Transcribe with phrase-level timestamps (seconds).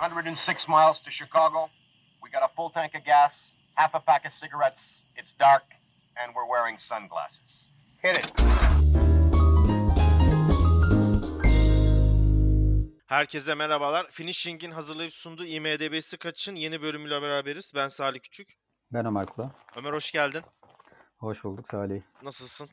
[0.00, 1.70] 106 miles to Chicago.
[2.22, 5.02] We got a full tank of gas, half a pack of cigarettes.
[5.16, 5.64] It's dark,
[6.16, 7.66] and we're wearing sunglasses.
[8.02, 8.32] Hit it.
[13.06, 14.06] Herkese merhabalar.
[14.10, 17.72] Finishing'in hazırlayıp sunduğu IMDB'si kaçın yeni bölümüyle beraberiz.
[17.74, 18.48] Ben Salih Küçük.
[18.92, 19.50] Ben Ömer Kula.
[19.76, 20.42] Ömer hoş geldin.
[21.18, 22.02] Hoş bulduk Salih.
[22.22, 22.68] Nasılsın?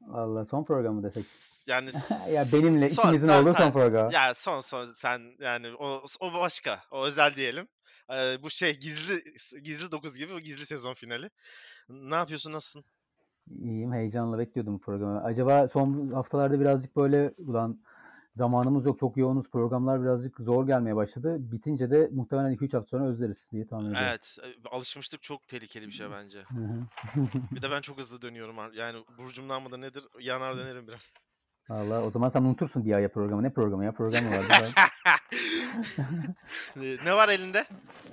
[0.00, 1.24] Valla son programı desek.
[1.66, 1.90] Yani
[2.32, 4.10] ya benimle son- ikimizin olduğu son program.
[4.10, 6.80] ya son son sen yani o, o başka.
[6.90, 7.68] O özel diyelim.
[8.12, 9.22] Ee, bu şey gizli
[9.62, 11.30] gizli 9 gibi o gizli sezon finali.
[11.88, 12.52] Ne yapıyorsun?
[12.52, 12.84] Nasılsın?
[13.50, 15.22] İyiyim heyecanla bekliyordum bu programı.
[15.24, 17.80] Acaba son haftalarda birazcık böyle ulan
[18.38, 21.36] zamanımız yok çok yoğunuz programlar birazcık zor gelmeye başladı.
[21.40, 24.06] Bitince de muhtemelen 2-3 hafta sonra özleriz diye tahmin ediyorum.
[24.08, 24.36] Evet.
[24.42, 26.44] e, Alışmışlık çok tehlikeli bir şey bence.
[27.52, 28.56] Bir de ben çok hızlı dönüyorum.
[28.74, 30.04] Yani burcumdan mıdır nedir?
[30.20, 31.14] Yanar dönerim biraz.
[31.68, 33.42] Valla o zaman sen unutursun bir aya programı.
[33.42, 33.92] Ne programı ya?
[33.92, 34.68] Program mı vardı?
[37.04, 37.64] Ne var elinde?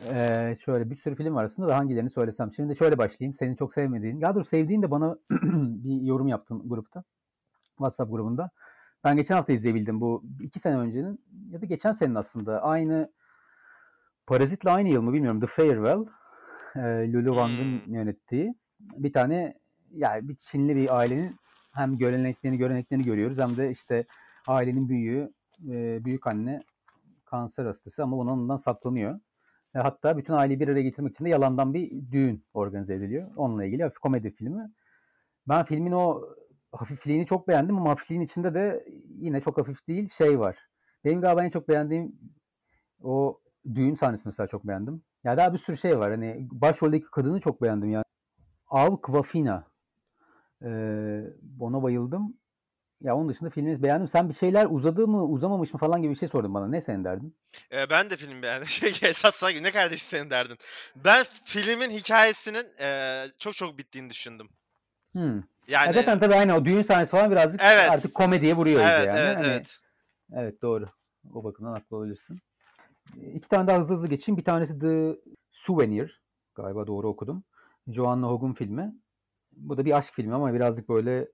[0.08, 2.54] Ee, şöyle bir sürü film var aslında da hangilerini söylesem.
[2.54, 3.36] Şimdi şöyle başlayayım.
[3.40, 4.20] Senin çok sevmediğin.
[4.20, 7.04] Ya dur sevdiğin de bana bir yorum yaptın grupta.
[7.78, 8.50] WhatsApp grubunda.
[9.06, 10.02] Ben geçen hafta izleyebildim.
[10.02, 11.20] Bu iki sene öncenin
[11.52, 12.62] ya da geçen senenin aslında.
[12.64, 13.12] Aynı
[14.28, 15.40] Parazit'le aynı yıl mı bilmiyorum.
[15.40, 16.06] The Farewell.
[16.76, 17.94] Ee, Lulu Wang'ın Hmm.
[17.94, 18.56] yönettiği.
[18.80, 19.60] Bir tane
[19.92, 21.36] yani bir Çinli bir ailenin
[21.74, 24.06] hem göreneklerini göreneklerini görüyoruz hem de işte
[24.48, 25.34] ailenin büyüğü
[25.70, 26.64] e, büyük anne
[27.26, 29.20] kanser hastası ama onun ondan saklanıyor.
[29.76, 33.32] E, hatta bütün aileyi bir araya getirmek için de yalandan bir düğün organize ediliyor.
[33.36, 34.72] Onunla ilgili hafif komedi filmi.
[35.48, 36.22] Ben filmin o
[36.76, 38.86] hafifliğini çok beğendim ama hafifliğin içinde de
[39.20, 40.58] yine çok hafif değil şey var.
[41.06, 42.16] Benim galiba en çok beğendiğim
[43.04, 43.42] o
[43.76, 45.04] düğün sahnesini mesela çok beğendim.
[45.24, 46.12] Ya daha bir sürü şey var.
[46.12, 48.06] Hani başroldeki kadını çok beğendim yani.
[48.68, 49.68] Av Kvafina.
[50.66, 51.22] Ee,
[51.60, 52.38] ona bayıldım.
[53.02, 54.08] Ya onun dışında filmi beğendim.
[54.08, 56.68] Sen bir şeyler uzadı mı, uzamamış mı falan gibi bir şey sordun bana.
[56.68, 57.38] Ne senin derdin?
[57.72, 58.68] Ee, ben de film beğendim.
[58.70, 60.58] Şey esas sahibi ne kardeşim senin derdin.
[60.96, 64.50] Ben filmin hikayesinin eee, çok çok bittiğini düşündüm.
[65.16, 65.36] Hmm.
[65.68, 67.92] Ya Yani zaten tabii aynı o düğün sahnesi falan birazcık Evet.
[67.92, 69.20] artık komediye vuruyor evet yani.
[69.20, 69.78] evet Hani- evet.
[70.34, 70.86] Evet doğru.
[71.34, 72.40] O bakımdan haklı olabilirsin.
[73.34, 74.38] İki tane daha hızlı hızlı geçeyim.
[74.38, 75.20] Bir tanesi The
[75.52, 76.22] Souvenir.
[76.56, 77.44] Galiba doğru okudum.
[77.88, 78.96] Joanna Hog'un filmi.
[79.52, 81.28] Bu da bir aşk filmi ama birazcık böyle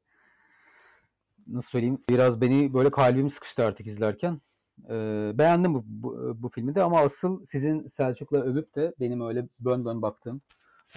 [1.47, 4.41] nasıl söyleyeyim biraz beni böyle kalbimi sıkıştı artık izlerken.
[4.89, 9.47] Ee, beğendim bu, bu, bu filmi de ama asıl sizin Selçuk'la övüp de benim öyle
[9.59, 10.41] bön bön baktığım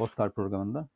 [0.01, 0.89] Oscar programında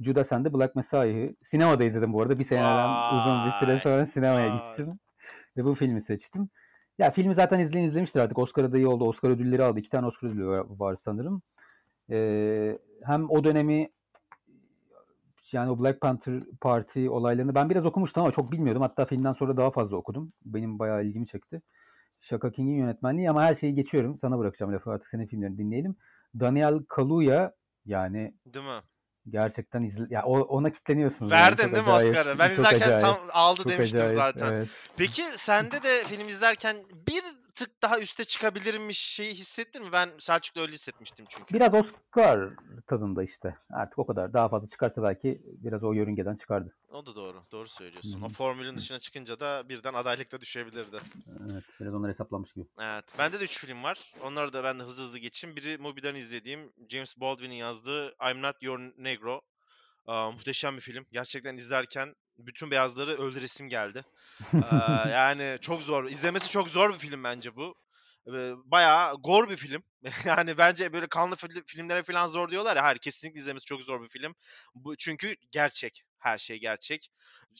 [0.00, 2.38] Judas and the Black Messiah'ı sinemada izledim bu arada.
[2.38, 2.88] Bir seneden
[3.18, 4.56] uzun bir süre sonra sinemaya vay.
[4.56, 4.98] gittim.
[5.56, 6.48] Ve bu filmi seçtim.
[6.98, 8.38] Ya filmi zaten izleyen izlemiştir artık.
[8.38, 9.04] Oscar adayı oldu.
[9.04, 9.80] Oscar ödülleri aldı.
[9.80, 11.42] İki tane Oscar ödülü var, var sanırım.
[12.10, 13.88] Ee, hem o dönemi
[15.52, 18.82] yani o Black Panther Parti olaylarını ben biraz okumuştum ama çok bilmiyordum.
[18.82, 20.32] Hatta filmden sonra daha fazla okudum.
[20.44, 21.62] Benim bayağı ilgimi çekti.
[22.20, 24.18] Shaka King'in yönetmenliği ama her şeyi geçiyorum.
[24.20, 25.96] Sana bırakacağım lafı artık senin filmlerini dinleyelim.
[26.40, 27.52] Daniel Kaluuya
[27.86, 28.82] yani Değil mi?
[29.30, 31.32] Gerçekten izle ya ona kitleniyorsunuz.
[31.32, 32.38] Verdin değil mi Oscar'ı?
[32.38, 34.52] Ben çok izlerken acayip, tam aldı çok demiştim acayip, zaten.
[34.52, 34.68] evet.
[34.96, 36.76] Peki sende de film izlerken
[37.06, 37.22] bir
[37.54, 39.92] tık daha üste çıkabilirmiş şeyi hissettin mi?
[39.92, 41.54] Ben Selçuk'la öyle hissetmiştim çünkü.
[41.54, 42.50] Biraz Oscar
[42.86, 43.56] tadında işte.
[43.70, 44.32] Artık o kadar.
[44.32, 46.74] Daha fazla çıkarsa belki biraz o yörüngeden çıkardı.
[46.90, 47.42] O da doğru.
[47.52, 48.20] Doğru söylüyorsun.
[48.20, 50.98] Hı O formülün dışına çıkınca da birden adaylıkta düşebilirdi.
[51.50, 51.64] Evet.
[51.80, 52.66] Biraz onları hesaplamış gibi.
[52.80, 53.04] Evet.
[53.18, 54.12] Bende de 3 film var.
[54.22, 55.56] Onları da ben de hızlı hızlı geçeyim.
[55.56, 59.40] Biri Mubi'den izlediğim James Baldwin'in yazdığı I'm Not Your Negro.
[60.06, 61.06] Aa, muhteşem bir film.
[61.12, 64.04] Gerçekten izlerken bütün beyazları öldüresim geldi.
[64.62, 66.04] Aa, yani çok zor.
[66.04, 67.74] İzlemesi çok zor bir film bence bu.
[68.28, 69.82] Ee, Bayağı gor bir film.
[70.24, 72.84] yani bence böyle kanlı fil- filmlere falan zor diyorlar ya.
[72.84, 74.34] Hayır kesinlikle izlemesi çok zor bir film.
[74.74, 76.02] Bu çünkü gerçek.
[76.18, 77.08] Her şey gerçek.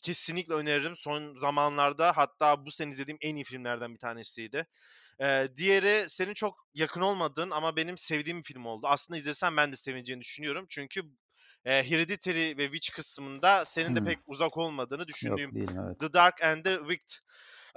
[0.03, 0.97] Kesinlikle öneririm.
[0.97, 4.67] Son zamanlarda hatta bu sene izlediğim en iyi filmlerden bir tanesiydi.
[5.21, 8.87] Ee, diğeri senin çok yakın olmadığın ama benim sevdiğim bir film oldu.
[8.89, 10.67] Aslında izlesen ben de sevineceğini düşünüyorum.
[10.69, 11.03] Çünkü
[11.65, 14.07] e, Hereditary ve Witch kısmında senin de Hmm.
[14.07, 16.01] pek uzak olmadığını düşündüğüm Yok değilim evet.
[16.01, 17.25] The Dark and the Wicked.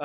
[0.00, 0.04] Ee,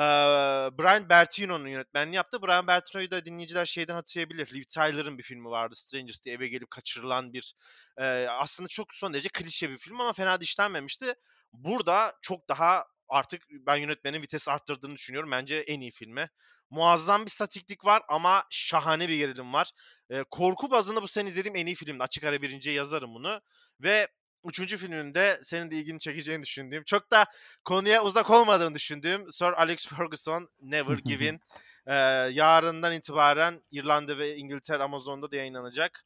[0.78, 2.42] Brian Bertino'nun yönetmenliğini yaptı.
[2.42, 4.54] Brian Bertino'yu da dinleyiciler şeyden hatırlayabilir.
[4.54, 5.74] Liv Tyler'ın bir filmi vardı.
[5.76, 7.54] Strangers diye eve gelip kaçırılan bir
[7.98, 11.14] e, aslında çok son derece klişe bir film ama fena da işlenmemişti.
[11.52, 15.30] Burada çok daha artık ben yönetmenin vites arttırdığını düşünüyorum.
[15.30, 16.28] Bence en iyi filmi.
[16.70, 19.70] Muazzam bir statiklik var ama şahane bir gerilim var.
[20.10, 22.02] E, korku bazında bu sene izlediğim en iyi filmdi.
[22.02, 23.40] Açık ara birinciye yazarım bunu.
[23.80, 24.08] Ve
[24.44, 27.26] üçüncü filmimde senin de ilgini çekeceğini düşündüğüm, çok da
[27.64, 31.40] konuya uzak olmadığını düşündüğüm Sir Alex Ferguson Never Give In.
[31.86, 31.94] Ee,
[32.32, 36.04] yarından itibaren İrlanda ve İngiltere Amazon'da da yayınlanacak.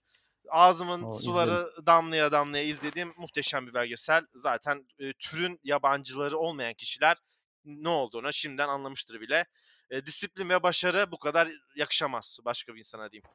[0.49, 4.26] Ağzımın O, suları damlaya damlaya izlediğim muhteşem bir belgesel.
[4.35, 7.17] Zaten e, türün yabancıları olmayan kişiler
[7.65, 9.47] ne olduğunu şimdiden anlamıştır bile.
[9.91, 13.29] e, disiplin ve başarı bu kadar yakışamaz başka bir insana diyeyim.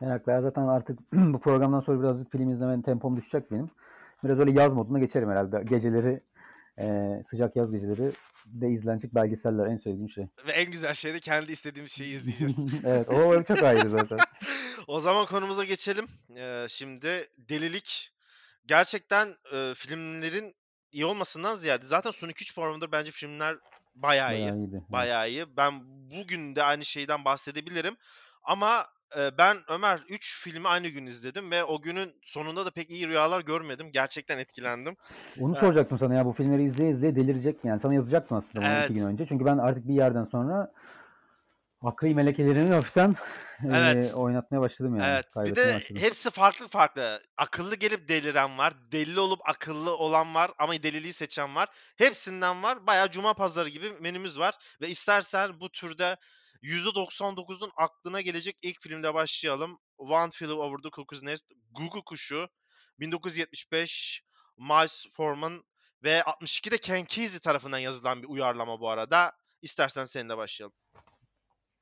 [0.00, 3.70] Merakla zaten artık bu programdan sonra birazcık film izlemenin tempom düşecek benim.
[4.24, 5.62] Biraz öyle yaz moduna geçerim herhalde.
[5.64, 6.20] Geceleri
[6.78, 6.86] e,
[7.24, 8.12] sıcak yaz geceleri
[8.46, 10.26] de izlenecek belgeseller en sevdiğim şey.
[10.46, 12.58] Ve en güzel şey de kendi istediğimiz şeyi izleyeceğiz.
[12.84, 14.18] evet o çok ayrı zaten.
[14.86, 16.06] o zaman konumuza geçelim.
[16.36, 18.12] Ee, şimdi delilik
[18.66, 20.54] gerçekten e, filmlerin
[20.92, 23.56] iyi olmasından ziyade zaten son 2-3 programdır bence filmler
[23.94, 24.52] bayağı iyi.
[24.52, 24.82] İyiydi.
[24.88, 25.56] Bayağı iyi.
[25.56, 25.80] Ben
[26.10, 27.96] bugün de aynı şeyden bahsedebilirim.
[28.42, 28.84] Ama
[29.16, 33.40] ben Ömer 3 filmi aynı gün izledim ve o günün sonunda da pek iyi rüyalar
[33.40, 33.90] görmedim.
[33.92, 34.96] Gerçekten etkilendim.
[35.40, 35.60] Onu Ha.
[35.60, 37.64] soracaktım sana ya bu filmleri izleye izleye delirecek?
[37.64, 39.12] Yani sana yazacaktım aslında bunu iki gün Evet.
[39.12, 39.26] önce.
[39.26, 40.72] Çünkü ben artık bir yerden sonra
[41.82, 43.14] akli melekelerimi hafiften
[43.68, 44.12] Evet.
[44.12, 45.12] e, oynatmaya başladım yani.
[45.12, 45.26] Evet.
[45.26, 46.02] Bir Kaybetmeye de başladım.
[46.02, 47.20] hepsi farklı farklı.
[47.36, 48.72] Akıllı gelip deliren var.
[48.92, 51.68] Deli olup akıllı olan var ama deliliği seçen var.
[51.96, 52.86] Hepsinden var.
[52.86, 54.54] Bayağı cuma pazarı gibi menümüz var.
[54.80, 56.16] Ve istersen bu türde
[56.62, 59.78] %99'un aklına gelecek ilk filmde başlayalım.
[59.98, 62.48] One Flew Over the Cuckoo's Nest, Gugu Kuşu,
[63.00, 64.22] 1975,
[64.58, 65.62] Miles Forman
[66.02, 69.32] ve 62'de Ken Kesey tarafından yazılan bir uyarlama bu arada.
[69.62, 70.76] İstersen seninle başlayalım.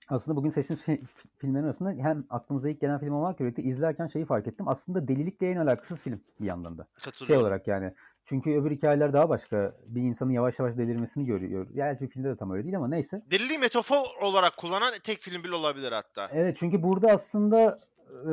[0.08, 1.04] Aslında bugün seçtiğim fi-
[1.38, 4.68] filmlerin arasında hem aklımıza ilk gelen film olmakla birlikte izlerken şeyi fark ettim.
[4.68, 6.88] Aslında delilikle en alakasız film bir yandan da.
[7.26, 7.94] Şey olarak yani.
[8.28, 9.72] Çünkü öbür hikayeler daha başka.
[9.86, 11.66] Bir insanın yavaş yavaş delirmesini görüyor.
[11.74, 13.22] Gerçi filmde de tam öyle değil ama neyse.
[13.30, 16.28] Deliliği metafor olarak kullanan tek film bile olabilir hatta.
[16.32, 17.80] Evet çünkü burada aslında
[18.22, 18.26] e,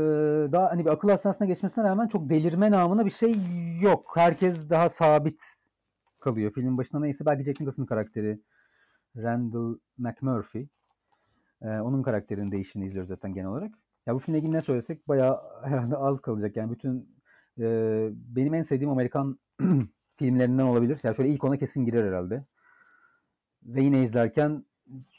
[0.51, 3.33] daha hani bir akıl hastanesine geçmesine rağmen çok delirme namına bir şey
[3.81, 4.11] yok.
[4.15, 5.41] Herkes daha sabit
[6.19, 6.51] kalıyor.
[6.51, 8.39] Filmin başında neyse belki Jack Nicholson karakteri
[9.17, 10.67] Randall McMurphy.
[11.61, 13.71] e, onun karakterinin değişimini izliyoruz zaten genel olarak.
[14.05, 16.57] Ya bu filmle ilgili ne söylesek bayağı herhalde az kalacak.
[16.57, 17.15] Yani bütün
[17.59, 17.65] e,
[18.13, 19.39] benim en sevdiğim Amerikan
[20.15, 20.99] filmlerinden olabilir.
[21.03, 22.45] Ya şöyle ilk ona kesin girer herhalde.
[23.63, 24.65] Ve yine izlerken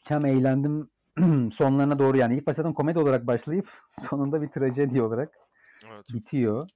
[0.04, 0.90] hem eğlendim
[1.52, 3.68] sonlarına doğru yani ilk baştan komedi olarak başlayıp
[4.10, 5.38] sonunda bir trajedi olarak
[5.90, 6.06] Evet.
[6.14, 6.68] bitiyor.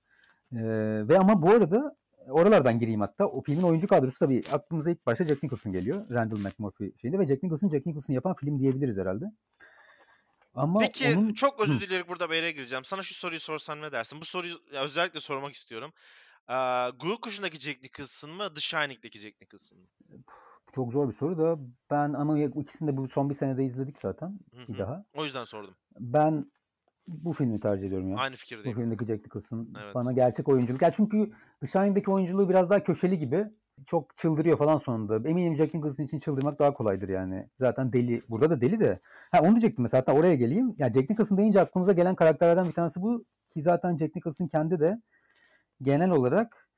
[0.53, 1.97] Ee, ve ama bu arada
[2.29, 3.27] oralardan gireyim hatta.
[3.27, 6.11] O filmin oyuncu kadrosu tabii aklımıza ilk başta Jack Nicholson geliyor.
[6.11, 9.25] Randall McMurphy şeyinde ve Jack Nicholson Jack Nicholson yapan film diyebiliriz herhalde.
[10.55, 12.85] Ama Peki onun çok özür dileyerek burada bir yere gireceğim.
[12.85, 14.21] Sana şu soruyu sorsam ne dersin?
[14.21, 15.93] Bu soruyu özellikle sormak istiyorum.
[16.51, 16.55] Ee,
[17.01, 18.55] Guguk Kuşu'ndaki Jack Nicholson mı?
[18.55, 19.87] The Shining'deki Jack Nicholson mı?
[20.73, 21.59] çok zor bir soru da
[21.91, 25.05] ben ama ikisini de bu son bir senede izledik zaten Hı bir daha.
[25.15, 25.75] O yüzden sordum.
[26.01, 26.53] Ben
[27.09, 28.17] bu filmi tercih ediyorum ya.
[28.17, 28.77] Aynı Bu fikirdeyim.
[28.77, 29.95] filmdeki Jack Nicholson Evet.
[29.95, 30.83] bana gerçek oyunculuk.
[30.83, 33.47] Ya çünkü The Shining'deki oyunculuğu biraz daha köşeli gibi.
[33.87, 35.29] Çok çıldırıyor falan sonunda.
[35.29, 37.49] Eminim Jack Nicholson için çıldırmak daha kolaydır yani.
[37.61, 38.23] Zaten deli.
[38.29, 39.01] Burada da deli de.
[39.31, 40.01] Ha onu diyecektim mesela.
[40.01, 40.75] Hatta oraya geleyim.
[40.79, 43.25] Ya Jack Nicholson deyince aklımıza gelen karakterlerden bir tanesi bu.
[43.55, 45.01] Ki zaten Jack Nicholson kendi de
[45.83, 46.69] genel olarak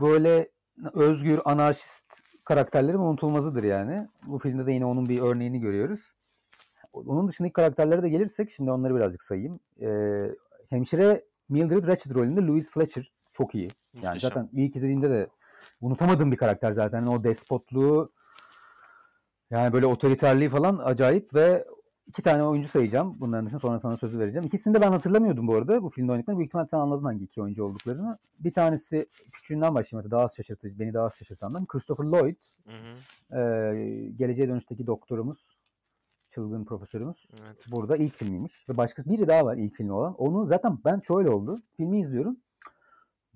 [0.00, 0.48] böyle
[0.94, 4.08] özgür, anarşist karakterlerin unutulmazıdır yani.
[4.26, 6.12] Bu filmde de yine onun bir örneğini görüyoruz.
[6.92, 9.60] Onun dışındaki karakterlere de gelirsek şimdi onları birazcık sayayım.
[9.80, 10.30] Ee,
[10.70, 13.68] hemşire Mildred Ratched rolünde Louise Fletcher çok iyi.
[13.94, 14.28] Yani Muhteşem.
[14.30, 15.28] zaten ilk izlediğimde de
[15.80, 17.06] unutamadığım bir karakter zaten.
[17.06, 18.12] O despotluğu
[19.50, 21.66] yani böyle otoriterliği falan acayip ve
[22.06, 23.16] iki tane oyuncu sayacağım.
[23.20, 24.46] Bunların için sonra sana sözü vereceğim.
[24.46, 26.38] İkisini de ben hatırlamıyordum bu arada bu filmde oynadıklarını.
[26.38, 28.18] Büyük ihtimalle sen anladın hangi iki oyuncu olduklarını.
[28.38, 31.66] Bir tanesi küçüğünden başlayayım hatta daha az şaşırtıcı, beni daha az şaşırtandan.
[31.66, 32.36] Christopher Lloyd,
[32.66, 33.38] Hı hı.
[33.38, 35.38] ee, Geleceğe Dönüş'teki doktorumuz,
[36.30, 37.26] çılgın profesörümüz.
[37.42, 37.66] Evet.
[37.70, 38.68] Burada ilk filmiymiş.
[38.68, 40.14] Ve başka biri daha var ilk filmi olan.
[40.14, 41.62] Onu zaten ben şöyle oldu.
[41.76, 42.36] Filmi izliyorum.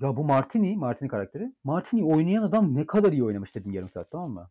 [0.00, 1.52] Ya bu Martini, Martini karakteri.
[1.64, 4.50] Martini oynayan adam ne kadar iyi oynamış dedim yarım saat tamam mı?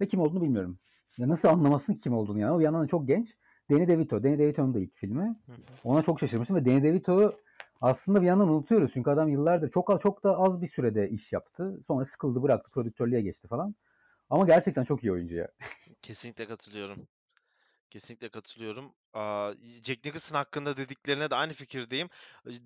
[0.00, 0.78] Ve kim olduğunu bilmiyorum.
[1.18, 2.52] Ya nasıl anlamasın ki kim olduğunu yani.
[2.52, 3.36] O bir yandan da çok genç.
[3.70, 4.22] Danny DeVito.
[4.22, 5.36] Danny DeVito'nun da ilk filmi.
[5.84, 7.32] Ona çok şaşırmıştım ve Danny DeVito
[7.80, 8.90] aslında bir yandan unutuyoruz.
[8.92, 11.80] Çünkü adam yıllardır çok çok da az bir sürede iş yaptı.
[11.86, 12.70] Sonra sıkıldı bıraktı.
[12.70, 13.74] Prodüktörlüğe geçti falan.
[14.30, 15.48] Ama gerçekten çok iyi oyuncu ya.
[16.02, 17.06] Kesinlikle katılıyorum.
[17.92, 18.94] Kesinlikle katılıyorum.
[19.12, 19.52] Aa,
[19.84, 22.08] Jack Nicholson hakkında dediklerine de aynı fikirdeyim.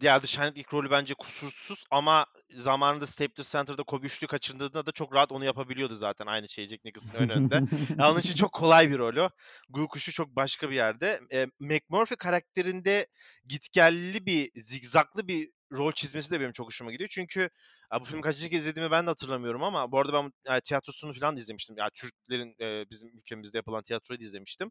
[0.01, 4.93] Diğer The Shining ilk rolü bence kusursuz ama zamanında Staples Center'da Kobe üçlü kaçırdığında da
[4.93, 7.63] çok rahat onu yapabiliyordu zaten aynı şeyi Jack Nicholson ön önde.
[7.99, 9.31] Ya onun için çok kolay bir rol o.
[9.69, 11.21] Gul kuşu çok başka bir yerde.
[11.33, 13.07] E, McMurphy karakterinde
[13.47, 17.11] gitgelli bir, zigzaklı bir rol çizmesi de benim çok hoşuma gidiyor.
[17.13, 17.51] Çünkü
[18.01, 21.37] bu filmi kaçıncı kez izlediğimi ben de hatırlamıyorum ama bu arada ben e, tiyatrosunu falan
[21.37, 21.77] da izlemiştim.
[21.79, 24.71] Yani Türklerin e, bizim ülkemizde yapılan tiyatroyu da izlemiştim.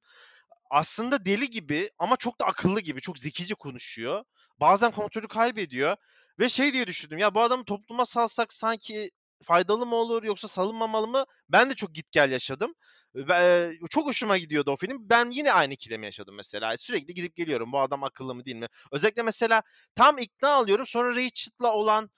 [0.70, 4.24] Aslında deli gibi ama çok da akıllı gibi, çok zekice konuşuyor.
[4.60, 5.96] Bazen kontrolü kaybediyor
[6.40, 7.18] ve şey diye düşündüm.
[7.18, 9.12] Ya bu adamı topluma salsak sanki
[9.44, 11.26] faydalı mı olur yoksa salınmamalı mı?
[11.50, 12.74] Ben de çok git gel yaşadım.
[13.16, 14.98] Ve, çok hoşuma gidiyordu o film.
[15.10, 16.78] Ben yine aynı ikilemi yaşadım mesela.
[16.78, 17.72] Sürekli gidip geliyorum.
[17.72, 18.68] Bu adam akıllı mı değil mi?
[18.92, 19.64] Özellikle mesela
[19.96, 20.86] tam ikna alıyorum.
[20.88, 22.10] Sonra Rachel'la olan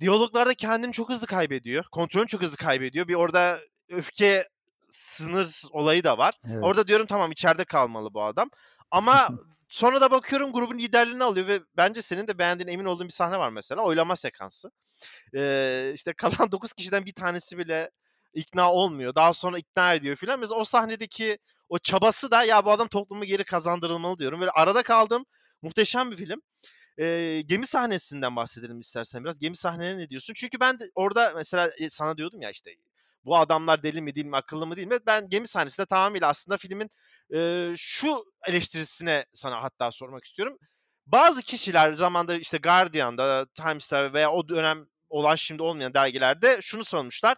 [0.00, 1.84] diyaloglarda kendini çok hızlı kaybediyor.
[1.92, 3.08] Kontrolünü çok hızlı kaybediyor.
[3.08, 4.48] Bir orada öfke
[4.94, 6.40] sınır olayı da var.
[6.46, 6.64] Evet.
[6.64, 8.50] Orada diyorum tamam içeride kalmalı bu adam.
[8.90, 9.28] Ama
[9.68, 13.38] sonra da bakıyorum grubun liderliğini alıyor ve bence senin de beğendiğin emin olduğun bir sahne
[13.38, 13.82] var mesela.
[13.82, 14.70] Oylama sekansı.
[15.34, 17.90] Ee, işte kalan 9 kişiden bir tanesi bile
[18.34, 19.14] ikna olmuyor.
[19.14, 20.40] Daha sonra ikna ediyor filan.
[20.40, 24.40] Mesela o sahnedeki o çabası da ya bu adam toplumu geri kazandırılmalı diyorum.
[24.40, 25.24] Böyle arada kaldım.
[25.62, 26.42] Muhteşem bir film.
[26.98, 29.38] Ee, gemi sahnesinden bahsedelim istersen biraz.
[29.38, 30.34] Gemi sahnelerine ne diyorsun?
[30.34, 32.70] Çünkü ben de orada mesela e, sana diyordum ya işte
[33.24, 34.98] bu adamlar deli mi değil mi akıllı mı değil mi?
[35.06, 36.90] Ben gemi sahnesinde tamamıyla aslında filmin
[37.34, 40.58] e, şu eleştirisine sana hatta sormak istiyorum.
[41.06, 47.36] Bazı kişiler zamanda işte Guardian'da, Times'ta veya o dönem olan şimdi olmayan dergilerde şunu savunmuşlar.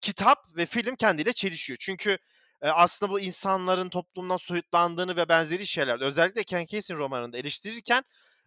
[0.00, 1.76] Kitap ve film kendiyle çelişiyor.
[1.80, 2.18] Çünkü
[2.62, 8.04] e, aslında bu insanların toplumdan soyutlandığını ve benzeri şeyler özellikle Ken Kesey romanında eleştirirken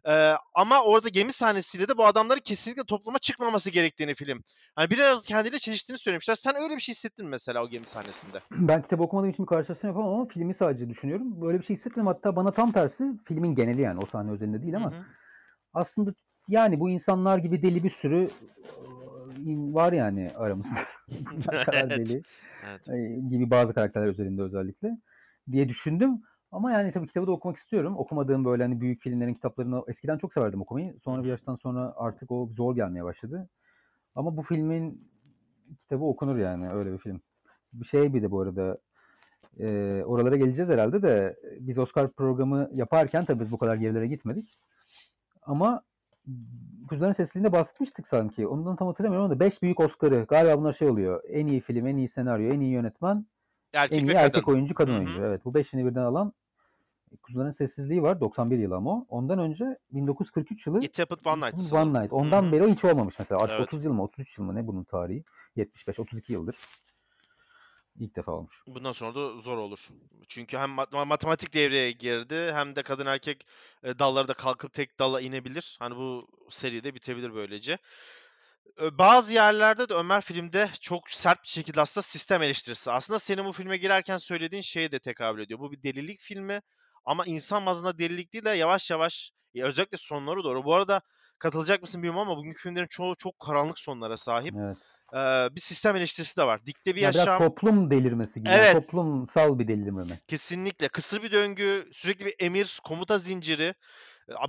[0.07, 4.43] e, ama orada gemi sahnesiyle de bu adamların kesinlikle topluma çıkmaması gerektiğini film.
[4.75, 6.35] Hani biraz kendiyle çeliştiğini söylemişler.
[6.35, 8.39] Sen öyle bir şey hissettin mesela o gemi sahnesinde?
[8.51, 11.41] Ben kitap okumadığım için bir karşılaştırma yapamam ama filmi sadece düşünüyorum.
[11.41, 12.07] Böyle bir şey hissetmedim.
[12.07, 15.03] Hatta bana tam tersi filmin geneli yani o sahne özelinde değil ama Hı hı.
[15.73, 16.13] aslında
[16.47, 20.79] yani bu insanlar gibi deli bir sürü e, var yani aramızda.
[21.73, 21.89] Evet.
[21.89, 22.21] deli
[22.69, 22.89] Evet.
[22.89, 24.97] e, gibi bazı karakterler özelinde özellikle
[25.51, 26.21] diye düşündüm.
[26.55, 27.97] Ama yani tabii kitabı da okumak istiyorum.
[27.97, 30.95] Okumadığım böyle hani büyük filmlerin kitaplarını eskiden çok severdim okumayı.
[31.03, 33.49] Sonra bir yaştan sonra artık o zor gelmeye başladı.
[34.15, 35.11] Ama bu filmin
[35.81, 37.21] kitabı okunur yani öyle bir film.
[37.73, 38.77] Bir şey bir de bu arada
[39.59, 39.65] e,
[40.05, 44.59] oralara geleceğiz herhalde de biz Oscar programı yaparken tabii biz bu kadar gerilere gitmedik.
[45.41, 45.83] Ama
[46.89, 48.47] Kuzuların Sessizliği'nde bahsetmiştik sanki.
[48.47, 51.23] Ondan tam hatırlamıyorum ama 5 büyük Oscar'ı galiba bunlar şey oluyor.
[51.29, 53.25] En iyi film, en iyi senaryo, en iyi yönetmen,
[53.73, 54.25] Erkek en iyi kadın.
[54.25, 54.99] erkek oyuncu, kadın Hı hı.
[54.99, 55.23] oyuncu.
[55.23, 56.33] Evet bu beşini birden alan
[57.23, 58.21] Kuzuların Sessizliği var.
[58.21, 59.05] 91 yılı ama o.
[59.09, 61.73] Ondan önce 1943 yılı It Happened One Night.
[61.73, 62.01] One.
[62.01, 62.13] Night.
[62.13, 62.51] Ondan Hı hı.
[62.51, 63.39] beri o hiç olmamış mesela.
[63.41, 63.67] Artık Evet.
[63.67, 65.23] 30 yıl mı 33 yıl mı ne bunun tarihi?
[65.55, 66.55] 75 32 yıldır.
[67.99, 68.63] İlk defa olmuş.
[68.67, 69.87] Bundan sonra da zor olur.
[70.27, 73.47] Çünkü hem mat- matematik devreye girdi hem de kadın erkek
[73.83, 75.77] e, dalları da kalkıp tek dala inebilir.
[75.79, 77.77] Hani bu seri de bitebilir böylece.
[78.91, 82.91] Bazı yerlerde de Ömer filmde çok sert bir şekilde aslında sistem eleştirisi.
[82.91, 85.59] Aslında senin bu filme girerken söylediğin şeye de tekabül ediyor.
[85.59, 86.61] Bu bir delilik filmi
[87.05, 90.63] ama insan bazında delilik değil de yavaş yavaş ya özellikle sonları doğru.
[90.63, 91.01] Bu arada
[91.39, 94.53] katılacak mısın bilmiyorum ama bugünkü filmlerin çoğu çok karanlık sonlara sahip.
[94.59, 94.77] Evet.
[95.13, 96.65] Ee, bir sistem eleştirisi de var.
[96.65, 97.39] Dikte bir Ya biraz yaşam.
[97.39, 98.49] toplum delirmesi gibi.
[98.49, 98.73] Evet.
[98.73, 100.03] toplumsal bir delirme?
[100.27, 100.87] Kesinlikle.
[100.87, 103.73] Kısır bir döngü, sürekli bir emir, komuta zinciri,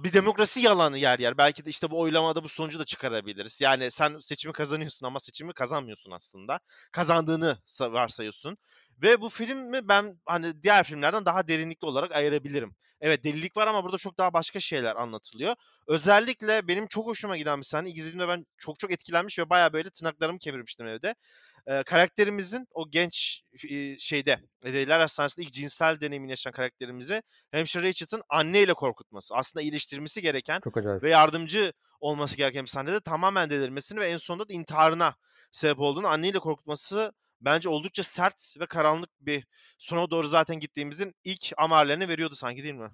[0.01, 1.39] bir demokrasi yalanı yer yer.
[1.39, 3.61] Belki de işte bu oylamada bu sonucu da çıkarabiliriz.
[3.61, 6.61] Yani sen seçimi kazanıyorsun ama seçimi kazanmıyorsun aslında.
[6.93, 8.59] Kazandığını sa- varsayıyorsun.
[9.03, 12.75] Ve bu filmi ben hani diğer filmlerden daha derinlikli olarak ayırabilirim.
[13.01, 15.55] Evet delilik var ama burada çok daha başka şeyler anlatılıyor.
[15.87, 17.91] Özellikle benim çok hoşuma giden bir sahne.
[17.91, 21.15] İzlediğimde ben çok çok etkilenmiş ve bayağı böyle tırnaklarımı kemirmiştim evde.
[21.67, 28.23] Ee, karakterimizin o genç e, şeyde Deliler Hastanesi'nde ilk cinsel deneyimini yaşayan karakterimizi hemşire Richard'ın
[28.29, 29.35] anneyle korkutması.
[29.35, 30.61] Aslında iyileştirmesi gereken
[31.03, 35.15] ve yardımcı olması gereken bir sahnede tamamen delirmesini ve en sonunda da intiharına
[35.53, 39.47] sebep olduğunu anneyle korkutması bence oldukça sert ve karanlık bir
[39.79, 42.91] sona doğru zaten gittiğimizin ilk amarlarını veriyordu sanki değil mi?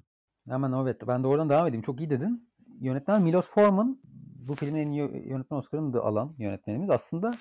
[0.48, 1.00] Hemen evet.
[1.06, 1.82] Ben de oradan devam edeyim.
[1.82, 2.52] Çok iyi dedin.
[2.80, 4.00] Yönetmen Milos Forman
[4.46, 7.32] bu filmin en iyi yö- yönetmen Oscar'ını da alan yönetmenimiz aslında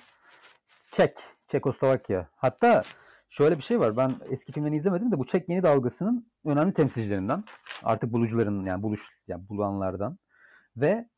[0.92, 1.18] Çek.
[1.48, 2.28] Çekoslovakya.
[2.36, 2.82] Hatta
[3.30, 3.96] şöyle bir şey var.
[3.96, 7.44] Ben eski filmlerini izlemedim de bu Çek yeni dalgasının önemli temsilcilerinden.
[7.82, 10.18] Artık bulucuların yani buluş yani bulanlardan.
[10.76, 11.08] Ve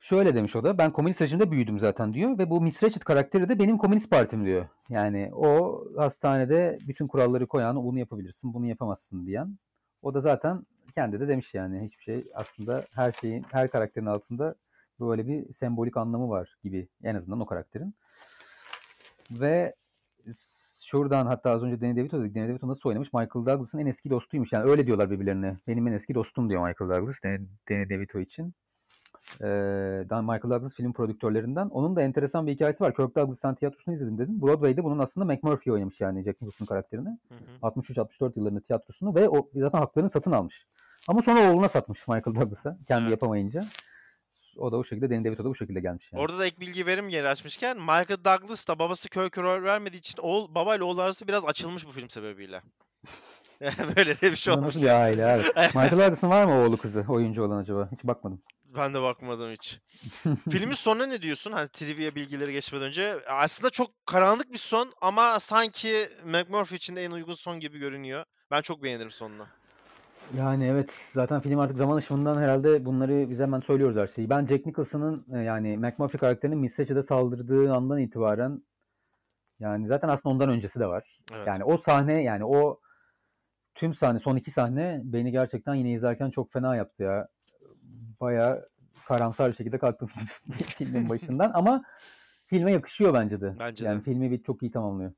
[0.00, 3.48] şöyle demiş o da ben komünist rejimde büyüdüm zaten diyor ve bu Miss Ratched karakteri
[3.48, 4.68] de benim komünist partim diyor.
[4.88, 9.58] Yani o hastanede bütün kuralları koyan bunu yapabilirsin bunu yapamazsın diyen.
[10.02, 14.54] O da zaten kendi de demiş yani hiçbir şey aslında her şeyin her karakterin altında
[15.00, 17.94] böyle bir sembolik anlamı var gibi en azından o karakterin.
[19.30, 19.74] Ve
[20.84, 22.34] şuradan hatta az önce Danny DeVito dedik.
[22.34, 23.12] Danny DeVito nasıl oynamış?
[23.12, 24.52] Michael Douglas'ın en eski dostuymuş.
[24.52, 25.56] Yani öyle diyorlar birbirlerine.
[25.66, 28.54] Benim en eski dostum diyor Michael Douglas Danny, DeVito için.
[30.10, 31.68] Dan- Michael Douglas film prodüktörlerinden.
[31.68, 32.94] Onun da enteresan bir hikayesi var.
[32.94, 34.42] Kirk Douglas'tan tiyatrosunu izledim dedim.
[34.42, 37.08] Broadway'de bunun aslında McMurphy oynamış yani Jack Nicholson karakterini.
[37.28, 37.68] Hı hı.
[37.68, 40.66] 63-64 yıllarında tiyatrosunu ve o zaten haklarını satın almış.
[41.08, 43.10] Ama sonra oğluna satmış Michael Douglas'a kendi Evet.
[43.10, 43.64] yapamayınca.
[44.56, 46.22] O da o şekilde Danny DeVito da bu şekilde gelmiş yani.
[46.22, 49.98] Orada da ek bilgi verim yeri açmışken Michael Douglas da babası köy köy rol vermediği
[49.98, 52.60] için oğul, babayla oğul arası biraz açılmış bu film sebebiyle.
[53.96, 54.66] Böyle de bir şey olmuş.
[54.66, 55.46] Nasıl bir aile evet.
[55.56, 57.88] Michael Douglas'ın var mı oğlu kızı oyuncu olan acaba?
[57.92, 58.42] Hiç bakmadım.
[58.76, 59.80] Ben de bakmadım hiç.
[60.50, 61.52] Filmin sonuna ne diyorsun?
[61.52, 63.16] Hani trivia bilgileri geçmeden önce.
[63.28, 68.24] Aslında çok karanlık bir son ama sanki McMurphy için de en uygun son gibi görünüyor.
[68.50, 69.46] Ben çok beğenirim sonunu.
[70.36, 74.30] Yani evet zaten film artık zaman ışığından herhalde bunları biz hemen söylüyoruz her şeyi.
[74.30, 78.62] Ben Jack Nicholson'ın e, yani McMurphy karakterinin Miss Ratchet'a saldırdığı andan itibaren
[79.60, 81.18] Yani zaten aslında ondan öncesi de var.
[81.34, 81.46] Evet.
[81.46, 82.80] Yani o sahne yani o
[83.74, 87.28] tüm sahne son iki sahne beni gerçekten yine izlerken çok fena yaptı ya.
[88.20, 88.68] Bayağı
[89.06, 90.08] karamsar bir şekilde kalktım
[90.76, 91.82] filmin başından ama
[92.46, 93.56] filme yakışıyor bence de.
[93.58, 94.04] Bence yani de.
[94.04, 95.12] filmi bir çok iyi tamamlıyor.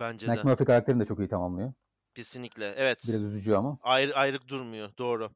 [0.00, 0.34] Bence de.
[0.34, 1.72] McMurphy karakterini de çok iyi tamamlıyor.
[2.14, 2.74] Kesinlikle.
[2.76, 3.02] Evet.
[3.08, 3.78] Biraz üzücü ama.
[3.82, 4.90] Ayrı, ayrık durmuyor.
[4.98, 5.30] Doğru.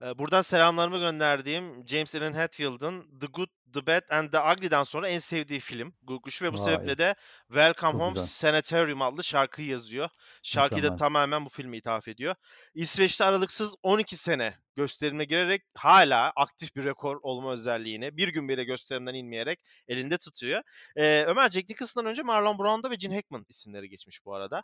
[0.00, 5.18] Buradan selamlarımı gönderdiğim James Allen Hatfield'ın The Good, The Bad and The Ugly'dan sonra en
[5.18, 6.64] sevdiği film Guguşu ve bu Vay.
[6.64, 7.14] sebeple de
[7.48, 8.26] Welcome Çok Home güzel.
[8.26, 10.08] Sanitarium adlı şarkıyı yazıyor.
[10.42, 12.34] Şarkıyı da tamamen bu filme ithaf ediyor.
[12.74, 18.64] İsveç'te aralıksız 12 sene gösterime girerek hala aktif bir rekor olma özelliğini bir gün bile
[18.64, 20.62] gösterimden inmeyerek elinde tutuyor.
[20.96, 24.62] Ee, Ömer Jack Nicholson'dan önce Marlon Brando ve Gene Hackman isimleri geçmiş bu arada.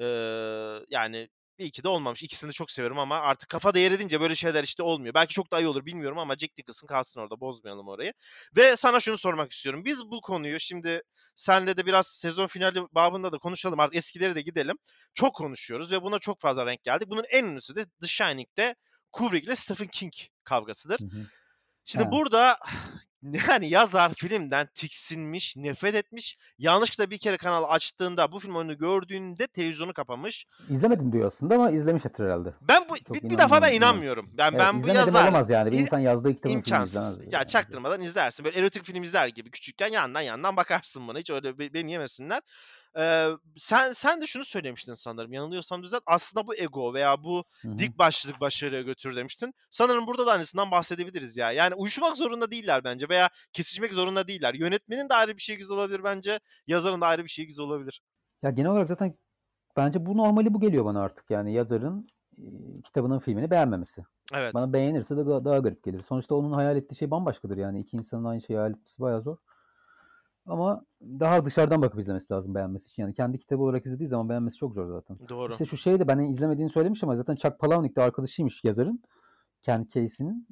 [0.00, 0.04] Ee,
[0.90, 2.22] yani bir iki de olmamış.
[2.22, 5.14] İkisini de çok severim ama artık kafa değer edince böyle şeyler işte olmuyor.
[5.14, 8.12] Belki çok daha iyi olur bilmiyorum ama Jack Nicholson kalsın orada bozmayalım orayı.
[8.56, 9.84] Ve sana şunu sormak istiyorum.
[9.84, 11.02] Biz bu konuyu şimdi
[11.34, 13.80] senle de biraz sezon finali babında da konuşalım.
[13.80, 14.76] Artık eskileri de gidelim.
[15.14, 17.10] Çok konuşuyoruz ve buna çok fazla renk geldik.
[17.10, 18.74] Bunun en ünlüsü de The Shining'de
[19.12, 20.12] Kubrick ile Stephen King
[20.44, 21.00] kavgasıdır.
[21.00, 21.26] Hı hı.
[21.84, 22.12] Şimdi Ha.
[22.12, 22.58] burada
[23.22, 26.38] yani yazar filmden tiksinmiş, nefret etmiş.
[26.58, 30.46] Yanlışlıkla bir kere kanal açtığında bu film oyunu gördüğünde televizyonu kapamış.
[30.68, 32.54] İzlemedim diyor aslında ama izlemiştir herhalde.
[32.60, 34.30] Ben bu Çok bir, bir defa ben inanmıyorum.
[34.32, 35.72] Ben Evet, ben bu yazar olamaz yani.
[35.72, 37.24] Bir insan yazdığı filmini imkansız.
[37.24, 37.48] Ya yani.
[37.48, 38.44] çaktırmadan izlersin.
[38.44, 41.18] Böyle erotik film izler gibi küçükken yandan yandan bakarsın bana.
[41.18, 42.40] Hiç öyle be- beni yemesinler.
[42.98, 45.32] Ee, sen sen de şunu söylemiştin sanırım.
[45.32, 46.02] Yanılıyorsam düzelt.
[46.06, 47.78] Aslında bu ego veya bu Hı hı.
[47.78, 49.54] dik başlılık başarıya götür demiştin.
[49.70, 51.52] Sanırım burada da aynısından bahsedebiliriz ya.
[51.52, 54.54] Yani uyuşmak zorunda değiller bence veya kesişmek zorunda değiller.
[54.54, 56.40] Yönetmenin de ayrı bir şey güzel olabilir bence.
[56.66, 58.02] Yazarın da ayrı bir şey güzel olabilir.
[58.42, 59.14] Ya genel olarak zaten
[59.76, 61.30] bence bu normali bu geliyor bana artık.
[61.30, 62.42] Yani yazarın e,
[62.84, 64.04] kitabının filmini beğenmemesi.
[64.34, 64.54] Evet.
[64.54, 66.02] Bana beğenirse de daha, daha garip gelir.
[66.02, 67.80] Sonuçta onun hayal ettiği şey bambaşkadır yani.
[67.80, 69.36] İki insanın aynı şeyi hayal etmesi bayağı zor.
[70.48, 73.02] Ama daha dışarıdan bakıp izlemesi lazım beğenmesi için.
[73.02, 75.18] Yani kendi kitabı olarak izlediği zaman beğenmesi çok zor zaten.
[75.28, 75.52] Doğru.
[75.52, 79.02] İşte şu şey de ben izlemediğini söylemiş ama zaten Chuck Palahniuk de arkadaşıymış yazarın.
[79.62, 80.48] Ken Casey'nin.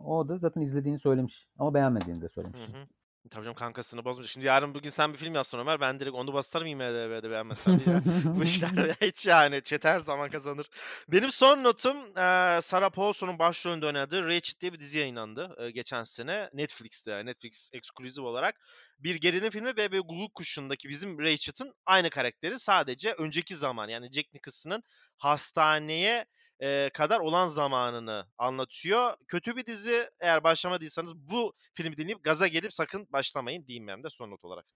[0.00, 1.48] O da zaten izlediğini söylemiş.
[1.58, 2.60] Ama beğenmediğini de söylemiş.
[2.60, 2.86] Hı hı.
[3.30, 4.30] Tabii canım kankasını bozmuş.
[4.30, 7.96] Şimdi yarın bugün sen bir film yapsan Ömer ben direkt onu bastırırım IMDb'de beğenmezsen diye.
[8.36, 10.66] Bu işler hiç yani chat her zaman kazanır.
[11.08, 16.02] Benim son notum eee, Sarah Paulson'un başrolünde oynadığı Ratched diye bir dizi yayınlandı eee, geçen
[16.04, 18.60] sene Netflix'te yani Netflix eksklusif olarak
[18.98, 24.12] bir gerilim filmi ve bir Google kuşundaki bizim Ratchet'ın aynı karakteri sadece önceki zaman yani
[24.12, 24.82] Jack Nicholson'ın
[25.16, 26.24] hastaneye
[26.64, 29.14] eee, kadar olan zamanını anlatıyor.
[29.28, 34.10] Kötü bir dizi eğer başlamadıysanız bu filmi dinleyip gaza gelip sakın başlamayın diyeyim ben de
[34.10, 34.66] son not olarak.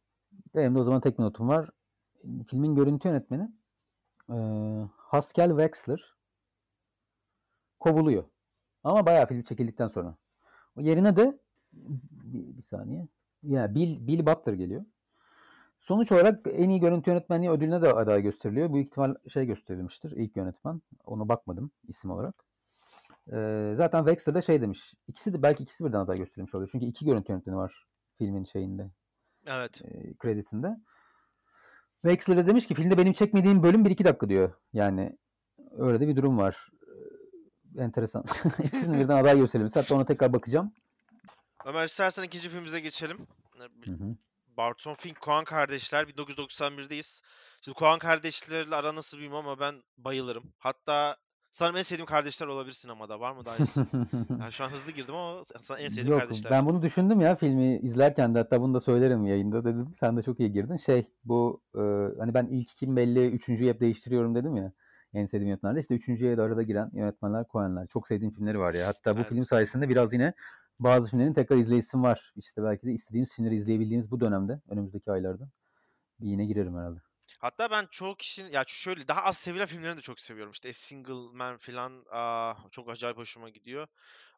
[0.55, 1.71] Benim de o zaman tek bir notum var.
[2.51, 3.49] Filmin görüntü yönetmeni
[4.31, 6.15] eee Haskell Wexler
[7.81, 8.25] kovuluyor.
[8.85, 10.17] Ama bayağı film çekildikten sonra.
[10.77, 11.39] O yerine de
[11.73, 13.09] bir, bir saniye.
[13.43, 14.85] Ya Bill, Bill Butler geliyor.
[15.89, 18.73] Sonuç olarak en iyi görüntü yönetmenliği ödülüne de aday gösteriliyor.
[18.73, 20.11] Büyük ihtimal şey gösterilmiştir.
[20.11, 20.83] ilk yönetmen.
[21.05, 22.35] Ona bakmadım isim olarak.
[23.33, 24.95] Eee, zaten Wexler de şey demiş.
[25.07, 26.69] İkisi de belki ikisi birden aday gösterilmiş oluyor.
[26.73, 27.87] Çünkü iki görüntü yönetmeni var
[28.19, 28.91] filmin şeyinde
[29.47, 29.83] Evet.
[29.85, 30.77] e, kreditinde.
[32.03, 34.53] Wexler de demiş ki filmde benim çekmediğim bölüm 1-2 dakika diyor.
[34.73, 35.19] Yani
[35.71, 36.69] öyle de bir durum var.
[37.77, 38.25] E, Enteresan.
[38.65, 39.77] İkisini birden aday gösterilmiş.
[39.77, 40.73] Hatta ona tekrar bakacağım.
[41.67, 43.17] Ömer istersen ikinci filmimize geçelim.
[43.85, 44.17] Hı hı.
[44.59, 47.23] Barton Fink, Coen kardeşler 1991'deyiz.
[47.61, 50.45] Şimdi Coen kardeşlerle ara nasıl bilmem ama ben bayılırım.
[50.59, 51.17] Hatta
[51.51, 53.21] sanırım en sevdiğim kardeşler olabilir sinemada.
[53.21, 53.87] Var mı daha iyisi?
[54.41, 56.51] Yani şu an hızlı girdim ama sana en sevdiğim Yok kardeşler.
[56.53, 59.93] ben bunu düşündüm ya filmi izlerken de hatta bunu da söylerim yayında dedim.
[60.01, 60.77] Sen de çok iyi girdin.
[60.77, 61.81] Şey bu e,
[62.19, 64.73] hani ben ilk kim belli üçüncüyü hep değiştiriyorum dedim ya.
[65.15, 65.81] En sevdiğim yönetmenler.
[65.81, 67.87] İşte üçüncüye de arada giren yönetmenler Coen'ler.
[67.87, 68.87] Çok sevdiğim filmleri var ya.
[68.87, 69.29] Hatta bu Evet.
[69.29, 70.33] film sayesinde biraz yine
[70.81, 72.33] bazı filmlerin tekrar izleyisim var.
[72.37, 75.49] İşte belki de istediğimiz filmleri izleyebildiğimiz bu dönemde önümüzdeki aylarda
[76.21, 77.01] bir yine girerim herhalde.
[77.39, 80.53] Hatta ben çoğu kişinin ya şöyle daha az sevilen filmlerini de çok seviyorum.
[80.53, 83.87] İşte A Single Man falan aa, çok acayip hoşuma gidiyor.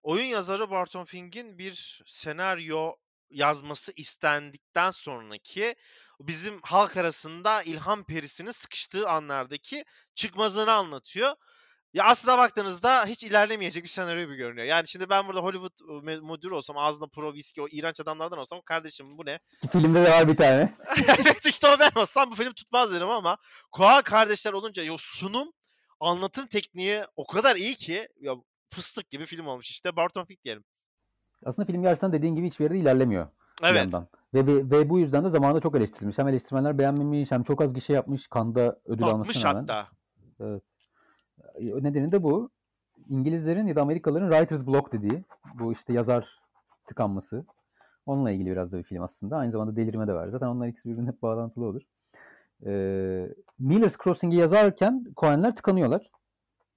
[0.03, 2.93] Oyun yazarı Barton Fink'in bir senaryo
[3.31, 5.75] yazması istendikten sonraki
[6.21, 11.33] bizim halk arasında ilham perisinin sıkıştığı anlardaki çıkmazını anlatıyor.
[11.95, 14.67] Ya aslında baktığınızda hiç ilerlemeyecek bir senaryo gibi görünüyor.
[14.67, 19.07] Yani şimdi ben burada Hollywood müdürü olsam ağzında pro viski o iğrenç adamlardan olsam kardeşim
[19.19, 19.39] bu ne?
[19.73, 20.75] Filmde de var bir tane.
[21.19, 23.37] evet işte o ben olsam bu film tutmaz derim ama
[23.73, 25.53] Koa kardeşler olunca yo sunum
[26.01, 28.35] anlatım tekniği o kadar iyi ki ya
[28.69, 29.71] fıstık gibi film olmuş.
[29.71, 30.65] İşte Barton Fink diyelim.
[31.47, 33.27] Aslında film gerçekten dediğin gibi hiçbir yerde ilerlemiyor
[33.63, 33.77] bir Evet.
[33.77, 34.09] yandan.
[34.35, 36.19] Ve, ve, ve bu yüzden de zamanında çok eleştirilmiş.
[36.19, 38.29] Hem eleştirmenler beğenmemiş hem çok az gişe yapmış.
[38.29, 39.61] Kanda ödül 60 almasına rağmen.
[39.61, 39.89] hatta.
[40.41, 40.63] Evet.
[41.55, 42.51] E, Nedeni de bu.
[43.09, 45.25] İngilizlerin ya da Amerikalıların writer's block dediği
[45.55, 46.41] bu işte yazar
[46.87, 47.47] tıkanması.
[48.07, 49.37] Onunla ilgili biraz da bir film aslında.
[49.37, 50.29] Aynı zamanda delirme de var.
[50.29, 51.83] Zaten onlar ikisi birbirine hep bağlantılı olur.
[52.67, 52.73] E,
[53.59, 56.11] Miller's Crossing'i yazarken Coen'ler tıkanıyorlar.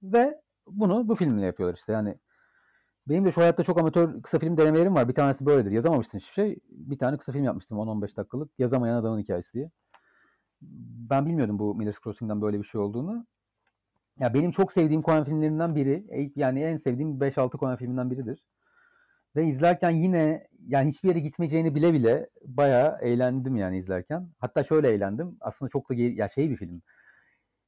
[0.02, 1.92] Ve bunu bu filmle yapıyorlar işte.
[1.92, 2.18] Yani
[3.08, 5.08] benim de şu hayatta çok amatör kısa film denemelerim var.
[5.08, 5.70] Bir tanesi böyledir.
[5.70, 6.58] Yazamamıştım hiçbir şey.
[6.70, 8.50] Bir tane kısa film yapmıştım 10-15 dakikalık.
[8.58, 9.70] Yazamayan adamın hikayesi diye.
[11.10, 13.26] Ben bilmiyordum bu Miller's Crossing'den böyle bir şey olduğunu.
[14.20, 16.04] Ya benim çok sevdiğim Coen filmlerinden biri.
[16.10, 18.38] e, Yani en sevdiğim 5-6 Coen filminden biridir.
[19.36, 24.28] Ve izlerken yine yani hiçbir yere gitmeyeceğini bile bile bayağı eğlendim yani izlerken.
[24.38, 25.36] Hatta şöyle eğlendim.
[25.40, 26.82] Aslında çok da ya şey bir film.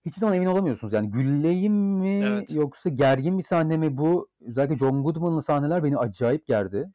[0.06, 0.92] Hiçbir zaman emin olamıyorsunuz.
[0.92, 2.54] Yani gülleyim mi Evet.
[2.54, 4.28] yoksa gergin bir sahne mi bu?
[4.40, 6.90] Özellikle John Goodman'lı sahneler beni acayip gerdi.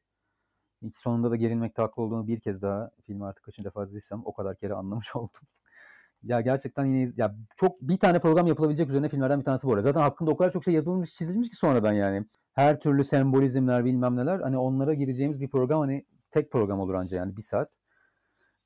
[0.81, 4.33] İlk sonunda da gerilmekte haklı olduğunu bir kez daha filmi artık kaçıncı defa izlediysem o
[4.33, 5.41] kadar kere anlamış oldum.
[6.23, 9.81] Ya gerçekten yine ya çok bir tane program yapılabilecek üzerine filmlerden bir tanesi bu arada.
[9.81, 12.25] Zaten hakkında o kadar çok şey yazılmış, çizilmiş ki sonradan yani.
[12.53, 17.17] Her türlü sembolizmler bilmem neler hani onlara gireceğimiz bir program hani tek program olur anca
[17.17, 17.69] yani bir saat.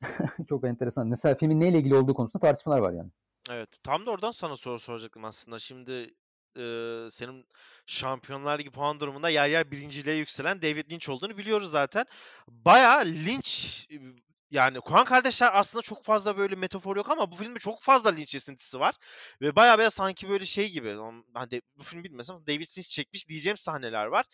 [0.49, 1.07] çok enteresan.
[1.07, 3.11] Mesela filmin neyle ilgili olduğu konusunda tartışmalar var yani.
[3.51, 3.69] Evet.
[3.83, 5.59] Tam da oradan sana soru soracaktım aslında.
[5.59, 6.09] Şimdi
[6.55, 7.45] eee, senin
[7.85, 12.05] Şampiyonlar Ligi puan durumunda yer yer birinciliğe yükselen David Lynch olduğunu biliyoruz zaten.
[12.47, 13.97] Bayağı Lynch e,
[14.51, 18.35] yani Koen kardeşler aslında çok fazla böyle metafor yok ama bu filmde çok fazla Lynch
[18.35, 18.95] esintisi var.
[19.41, 20.87] Ve bayağı bayağı sanki böyle şey gibi.
[21.51, 24.25] De bu film bilmesem David Lynch çekmiş diyeceğim sahneler var.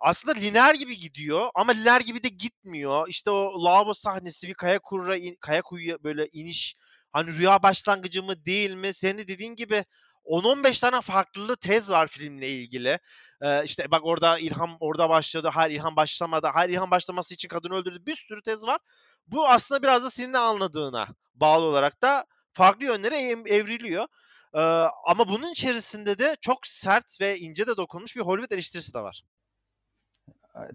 [0.00, 3.08] Aslında lineer gibi gidiyor ama lineer gibi de gitmiyor.
[3.08, 6.76] İşte o lavabo sahnesi bir kaya kuyuya, in- kaya kuyuya böyle iniş
[7.12, 8.94] Hani rüya başlangıcı mı değil mi?
[8.94, 9.84] Senin de dediğin gibi
[10.24, 12.98] 10-15 tane farklı tez var filmle ilgili.
[13.42, 15.48] Ee, işte bak orada İlham orada başladı.
[15.52, 16.46] Hayır İlham başlamadı.
[16.46, 18.06] Hayır İlham başlaması için kadını öldürdü.
[18.06, 18.80] Bir sürü tez var.
[19.26, 24.06] Bu aslında biraz da senin anladığına bağlı olarak da farklı yönlere ev- evriliyor.
[24.54, 24.60] Ee,
[25.06, 29.22] ama bunun içerisinde de çok sert ve ince de dokunmuş bir Hollywood eleştirisi de var.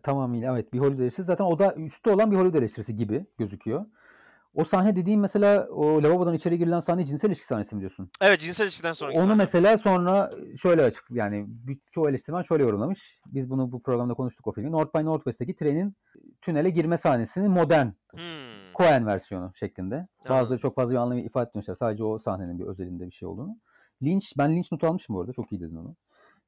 [0.03, 1.27] Tamamıyla evet bir Hollywood eleştirisi.
[1.27, 3.85] Zaten o da üstte olan bir Hollywood eleştirisi gibi gözüküyor.
[4.53, 8.09] O sahne dediğim mesela o lavabodan içeri girilen sahne cinsel ilişki sahnesi mi diyorsun?
[8.21, 9.35] Evet cinsel ilişkiden sonraki Onu sahne.
[9.35, 11.47] mesela sonra şöyle açık yani
[11.91, 13.19] çoğu eleştirmen şöyle yorumlamış.
[13.25, 14.71] Biz bunu bu programda konuştuk o filmi.
[14.71, 15.95] North by Northwest'teki trenin
[16.41, 18.40] tünele girme sahnesinin modern Hmm.
[18.77, 20.07] Coen versiyonu şeklinde.
[20.29, 21.75] Bazıları çok fazla bir anlam ifade etmemişler.
[21.75, 23.57] Sadece o sahnenin bir özelinde bir şey olduğunu.
[24.03, 25.34] Lynch, ben Lynch notu almışım bu arada.
[25.34, 25.95] Çok iyi dedin onu.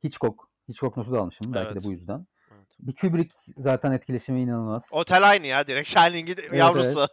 [0.03, 0.35] Hitchcock.
[0.69, 1.53] Hitchcock notu da almışım.
[1.53, 1.83] Belki Evet.
[1.83, 2.27] de bu yüzden.
[2.55, 2.67] Evet.
[2.79, 4.89] Bir Kubrick zaten etkileşimi inanılmaz.
[4.91, 7.07] Otel aynı ya direkt Shining'in Evet, yavrusu.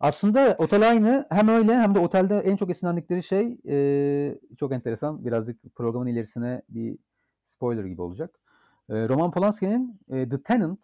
[0.00, 1.26] Aslında otel aynı.
[1.30, 5.24] Hem öyle hem de otelde en çok esinlendikleri şey eee, çok enteresan.
[5.24, 6.98] Birazcık programın ilerisine bir
[7.46, 8.40] spoiler gibi olacak.
[8.90, 10.80] Eee, Roman Polanski'nin eee, The Tenant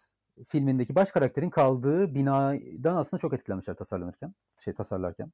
[0.47, 5.31] filmindeki baş karakterin kaldığı binadan aslında çok etkilenmişler tasarlanırken, şey tasarlarken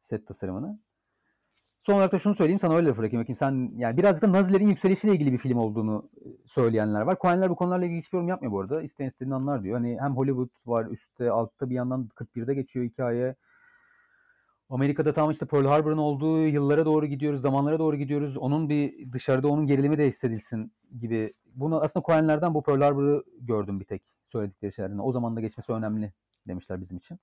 [0.00, 0.78] set tasarımını.
[1.86, 3.22] Son olarak da şunu söyleyeyim sana öyle bırakayım.
[3.22, 6.10] Bakayım sen yani birazcık da Nazilerin yükselişiyle ilgili bir film olduğunu
[6.46, 7.16] söyleyenler var.
[7.20, 8.82] Coen'ler bu konularla ilgili hiçbir yorum yapmıyor bu arada.
[8.82, 9.76] İsteyen istediğini anlar diyor.
[9.76, 13.34] Hani hem Hollywood var üstte altta bir yandan 41'de geçiyor hikaye.
[14.68, 18.36] Amerika'da tam işte Pearl Harbor'ın olduğu yıllara doğru gidiyoruz, zamanlara doğru gidiyoruz.
[18.36, 21.34] Onun bir dışarıda onun gerilimi de hissedilsin gibi.
[21.54, 24.02] Bunu aslında Coen'lerden bu Pearl Harbor'ı gördüm bir tek
[24.32, 24.98] söyledikleri şeylerden.
[24.98, 26.12] O zaman da geçmesi önemli
[26.48, 27.18] demişler bizim için.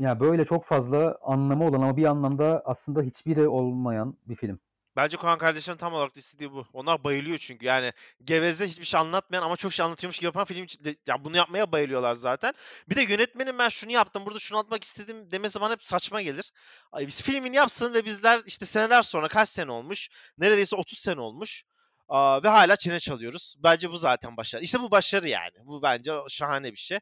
[0.00, 4.60] Ya böyle çok fazla anlamı olan ama bir anlamda aslında hiçbiri olmayan bir film.
[4.96, 6.66] Bence Kohan kardeşlerin tam olarak istediği bu.
[6.72, 7.66] Onlar bayılıyor çünkü.
[7.66, 10.66] Yani geveze hiçbir şey anlatmayan ama çok şey anlatıyormuş gibi yapan film
[11.06, 12.52] ya bunu yapmaya bayılıyorlar zaten.
[12.88, 16.52] Bir de yönetmenin ben şunu yaptım, burada şunu atmak istedim demesi bana hep saçma gelir.
[16.92, 20.08] Ay biz filmini yapsın ve bizler işte seneler sonra kaç sene olmuş?
[20.38, 21.64] Neredeyse 30 sene olmuş.
[22.08, 23.56] Aa, ve hala çene çalıyoruz.
[23.58, 24.62] Bence bu zaten başarı.
[24.62, 25.52] İşte bu başarı yani.
[25.64, 26.98] Bu bence şahane bir şey.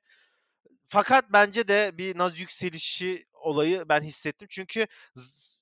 [0.87, 4.49] Fakat bence de bir naz yükselişi olayı ben hissettim.
[4.51, 4.87] Çünkü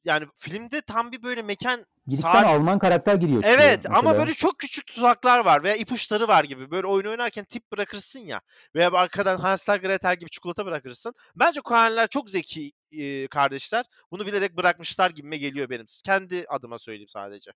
[0.05, 3.43] yani filmde tam bir böyle mekan Girişten saat Alman karakter giriyor.
[3.47, 4.19] Evet ama mesela.
[4.19, 6.71] böyle çok küçük tuzaklar var veya ipuçları var gibi.
[6.71, 8.41] Böyle oyun oynarken tip bırakırsın ya
[8.75, 11.13] veya arkadan Hansel Gretel gibi çikolata bırakırsın.
[11.37, 13.85] Bence Coen'ler çok zeki e, kardeşler.
[14.11, 15.87] Bunu bilerek bırakmışlar gibime geliyor benim.
[16.05, 17.51] Kendi adıma söyleyeyim sadece.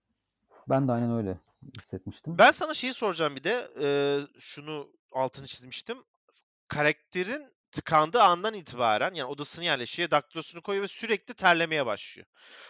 [0.69, 1.39] Ben de aynen öyle
[1.79, 2.39] hissetmiştim.
[2.39, 3.69] Ben sana şeyi soracağım bir de.
[3.81, 3.87] e,
[4.41, 5.99] şunu altını çizmiştim.
[6.69, 12.27] Karakterin tıkandığı andan itibaren yani odasını yerleşiyor, daktilosunu koyuyor ve sürekli terlemeye başlıyor.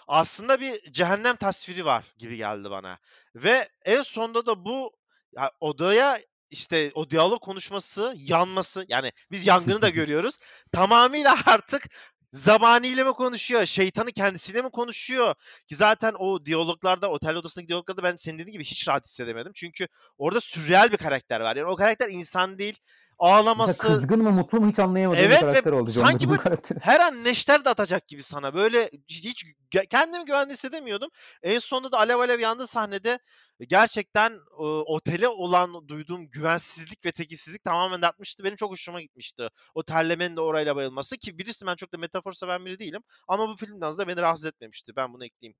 [0.09, 2.99] Aslında bir cehennem tasviri var gibi geldi bana.
[3.35, 4.93] Ve en sonunda da bu
[5.37, 6.19] ya odaya
[6.51, 10.39] işte o diyalog konuşması, yanması yani biz yangını da görüyoruz.
[10.73, 11.89] Tamamıyla artık
[12.35, 15.35] zabaniyle mi konuşuyor, şeytanı kendisiyle mi konuşuyor?
[15.69, 19.53] Ki zaten o diyaloglarda, otel odasındaki diyaloglarda ben senin dediğin gibi hiç rahat hissedemedim.
[19.55, 21.57] Çünkü orada sürreal bir karakter var.
[21.57, 22.79] Yani o karakter insan değil.
[23.19, 26.41] Ağlaması Mesela kızgın mı mutlu mu hiç anlayamadığım Evet bir karakter oldu John sanki böyle
[26.81, 28.55] her an neşter de atacak gibi sana.
[28.55, 29.45] Böyle hiç
[29.91, 31.11] kendimi güvende hissedemiyordum.
[31.43, 33.19] En sonunda da alev alev yandığı sahnede
[33.61, 38.45] gerçekten e, otele olan duyduğum güvensizlik ve tekisizlik tamamen artmıştı.
[38.45, 39.49] Benim çok hoşuma gitmişti.
[39.75, 43.03] O terlemenin de orayla bayılması ki birisi ben çok da metafor seven biri değilim.
[43.29, 44.93] Ama bu filmden de beni rahatsız etmemişti.
[44.97, 45.57] Ben bunu ekleyeyim.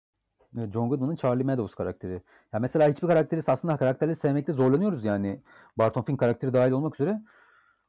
[0.73, 2.23] John Goodman'ın Charlie Meadows karakteri.
[2.53, 5.41] Ya mesela hiçbir karakteri aslında karakterleri sevmekte zorlanıyoruz yani.
[5.79, 7.21] Barton Fink karakteri dahil olmak üzere.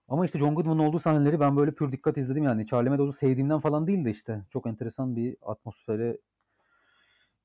[0.08, 2.68] Ama işte John Goodman'ın olduğu sahneleri ben böyle pür dikkat izledim yani.
[2.68, 4.46] Charlie Meadows'u sevdiğimden falan değil de işte.
[4.50, 6.18] Çok enteresan bir atmosfere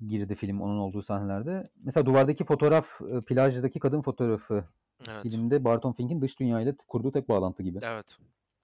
[0.07, 1.71] girdi film onun olduğu sahnelerde.
[1.85, 4.65] Mesela duvardaki fotoğraf, e, plajdaki kadın fotoğrafı
[5.09, 5.23] Evet.
[5.23, 8.19] filmde Barton Fink'in dış dünyayla kurduğu tek bağlantı gibi Evet.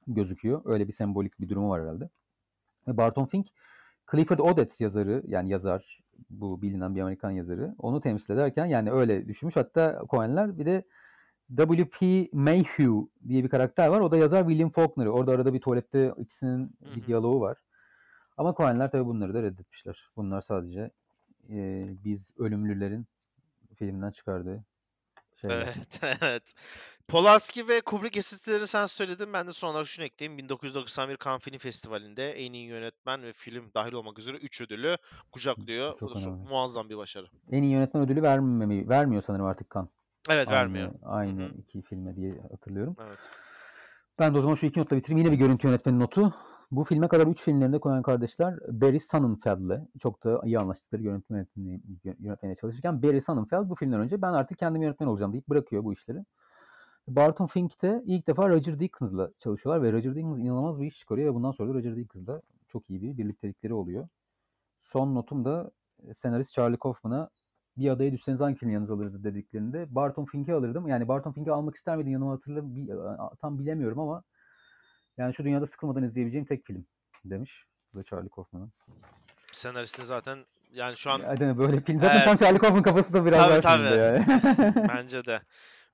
[0.06, 0.62] gözüküyor.
[0.64, 2.08] Öyle bir sembolik bir durumu var herhalde.
[2.88, 3.46] Ve Barton Fink
[4.10, 9.28] Clifford Odets yazarı yani yazar bu bilinen bir Amerikan yazarı onu temsil ederken yani öyle
[9.28, 9.56] düşünmüş.
[9.56, 10.84] Hatta Coen'ler bir de
[11.56, 12.28] W.P.
[12.32, 12.92] Mayhew
[13.28, 14.00] diye bir karakter var.
[14.00, 15.10] O da yazar William Faulkner'ı.
[15.10, 17.58] Orada arada bir tuvalette ikisinin Hı bir diyaloğu var.
[18.36, 20.10] Ama Coen'ler tabii bunları da reddetmişler.
[20.16, 20.90] Bunlar sadece
[21.50, 23.06] e, biz ölümlülerin
[23.74, 24.64] filmden çıkardığı
[25.40, 25.62] şeyler.
[25.62, 26.54] Evet, evet.
[27.08, 29.32] Polanski ve Kubrick esintileri sen söyledin.
[29.32, 30.38] Ben de son olarak şunu ekleyeyim.
[30.38, 34.96] 1991 Cannes Film Festivali'nde en iyi yönetmen ve film dahil olmak üzere 3 ödülü
[35.32, 35.94] kucaklıyor.
[35.94, 37.26] Bu Çok da çok muazzam bir başarı.
[37.50, 39.88] En iyi yönetmen ödülü vermemi, vermiyor sanırım artık Kan.
[40.30, 40.92] Evet Aynı, vermiyor.
[41.02, 41.52] aynı Hı hı.
[41.58, 42.96] iki filme diye hatırlıyorum.
[43.06, 43.18] Evet.
[44.18, 45.18] Ben de o zaman şu iki notla bitireyim.
[45.18, 46.34] Yine bir görüntü yönetmeni notu.
[46.70, 51.80] Bu filme kadar üç filmlerinde koyan kardeşler Barry Sonnenfeld'le çok da iyi anlaştıkları yönetmen yönetmeni,
[52.18, 55.92] yönetmeniyle çalışırken Barry Sonnenfeld bu filmden önce ben artık kendim yönetmen olacağım deyip bırakıyor bu
[55.92, 56.18] işleri.
[57.08, 61.30] Barton Fink de ilk defa Roger Deakens'la çalışıyorlar ve Roger Deakins inanılmaz bir iş çıkarıyor
[61.30, 64.08] ve bundan sonra da Roger Deakens'la çok iyi bir birliktelikleri oluyor.
[64.82, 65.70] Son notum da
[66.14, 67.30] senarist Charlie Kaufman'a
[67.76, 70.88] bir adaya düşseniz hangi filmi yanınıza alırdı dediklerinde Barton Fink'i alırdım.
[70.88, 72.88] Yani Barton Fink'i almak ister miydin yanıma hatırla bi-
[73.40, 74.22] tam bilemiyorum ama
[75.18, 76.86] yani şu dünyada sıkılmadan izleyebileceğim tek film
[77.24, 77.64] demiş.
[77.94, 78.72] Bu da Charlie Kaufman'ın.
[79.52, 80.38] Senaristin zaten
[80.72, 81.58] yani şu an Ya, değil mi?
[81.58, 82.00] böyle film.
[82.00, 82.24] Zaten Evet.
[82.24, 83.98] tam Charlie Kaufman kafası da biraz tabii tabii.
[83.98, 84.24] yani.
[84.88, 85.40] Bence de.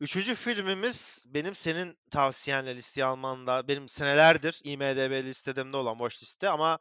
[0.00, 6.78] Üçüncü filmimiz benim senin tavsiyenle listeye almanda benim senelerdir IMDB listedemde olan boş liste ama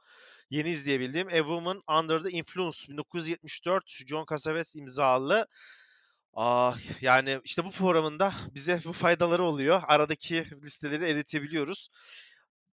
[0.52, 5.48] yeni izleyebildiğim A Woman Under the Influence 1974 John Cassavetes imzalı
[6.34, 9.84] Ah yani işte bu programında bize bu faydaları oluyor.
[9.88, 11.90] Aradaki listeleri eritebiliyoruz.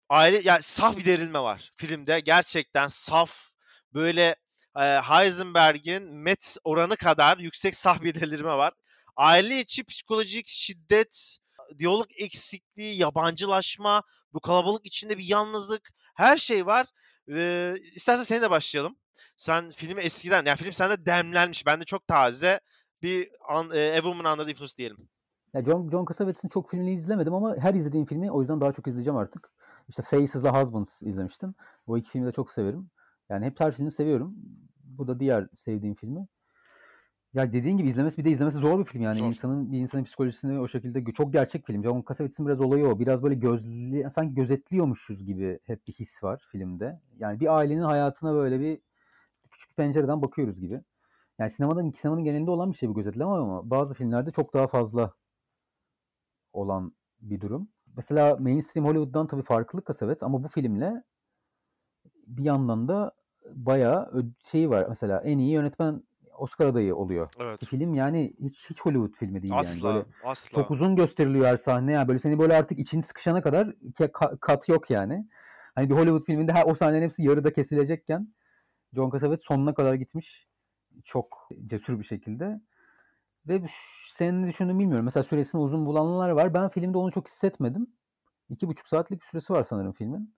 [0.09, 2.19] Aile yani saf bir derinme var filmde.
[2.19, 3.49] Gerçekten saf
[3.93, 4.35] böyle
[4.79, 8.73] e, Heisenberg'in met oranı kadar yüksek saf bir delirme var.
[9.15, 11.37] Aile içi psikolojik şiddet,
[11.79, 16.87] diyalog eksikliği, yabancılaşma, bu kalabalık içinde bir yalnızlık, her şey var.
[17.31, 18.95] Ee, istersen seninle de başlayalım.
[19.35, 22.59] Sen filmi eskiden, yani film sende demlenmiş, bende çok taze
[23.03, 24.97] bir an, e, A Woman Under the Influence diyelim.
[25.53, 28.87] Ya John, John Cassavetes'in çok filmini izlemedim ama her izlediğim filmi o yüzden daha çok
[28.87, 29.51] izleyeceğim artık.
[29.89, 31.55] İşte Faces'la Husbands izlemiştim.
[31.87, 32.89] O iki filmi de çok severim.
[33.29, 34.35] Yani hep her filmini seviyorum.
[34.83, 36.27] Bu da diğer sevdiğim filmi.
[37.33, 39.17] Ya dediğin gibi izlemesi bir de izlemesi zor bir film yani.
[39.17, 39.25] Zor.
[39.25, 41.83] insanın bir insanın psikolojisini o şekilde çok gerçek film.
[41.83, 42.99] John Cassavetes'in biraz olayı o.
[42.99, 47.01] Biraz böyle gözli sanki gözetliyormuşuz gibi hep bir his var filmde.
[47.17, 48.79] Yani bir ailenin hayatına böyle bir
[49.51, 50.81] küçük bir pencereden bakıyoruz gibi.
[51.39, 55.13] Yani sinemanın sinemanın genelinde olan bir şey bu gözetleme ama bazı filmlerde çok daha fazla
[56.53, 57.69] olan bir durum.
[57.97, 61.03] Mesela mainstream Hollywood'dan tabii farklı Cassavetes ama bu filmle
[62.27, 63.11] bir yandan da
[63.51, 64.85] bayağı şeyi var.
[64.89, 66.03] Mesela en iyi yönetmen
[66.38, 67.30] Oscar adayı oluyor.
[67.39, 67.62] Evet.
[67.62, 69.60] Bu film yani hiç hiç Hollywood filmi değil yani.
[69.60, 70.62] Asla, Böyle asla.
[70.62, 71.91] çok uzun gösteriliyor her sahne.
[71.91, 73.73] Yani böyle seni böyle artık için sıkışana kadar
[74.41, 75.28] kat yok yani.
[75.76, 78.34] Hani bir Hollywood filminde her, o sahnelerin hepsi yarıda kesilecekken
[78.93, 80.47] John Cassavetes sonuna kadar gitmiş.
[81.06, 82.62] Çok cesur bir şekilde.
[83.47, 83.62] Ve
[84.10, 85.06] senin ne düşündüğünü bilmiyorum.
[85.06, 86.54] Mesela süresini uzun bulanlar var.
[86.54, 87.88] Ben filmde onu çok hissetmedim.
[88.50, 90.37] İki buçuk saatlik bir süresi var sanırım filmin.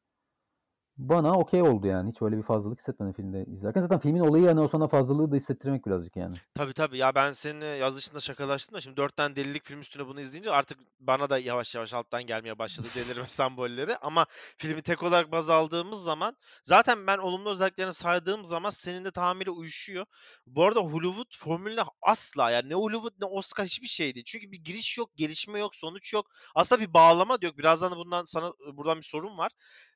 [1.00, 2.12] Bana okey oldu yani.
[2.12, 3.82] Hiç öyle bir fazlalık hissetmedim filmde izlerken.
[3.82, 6.36] Zaten filmin olayı yani o sana fazlalığı da hissettirmek birazcık yani.
[6.54, 10.20] Tabii tabii ya ben seninle yazışında şakalaştım da şimdi dört tane delilik film üstüne bunu
[10.20, 14.26] izleyince artık bana da yavaş yavaş alttan gelmeye başladı delirme sembolleri ama
[14.58, 19.52] filmi tek olarak baz aldığımız zaman zaten ben olumlu özelliklerini saydığım zaman senin de tamamıyla
[19.52, 20.06] uyuşuyor.
[20.46, 24.26] Bu arada Hollywood formülüne asla yani ne Hollywood ne Oscar hiçbir şey değil.
[24.26, 26.26] Çünkü bir giriş yok, gelişme yok, sonuç yok.
[26.56, 27.58] Aslında bir bağlama da yok.
[27.58, 29.52] Birazdan da bundan sana buradan bir sorun var.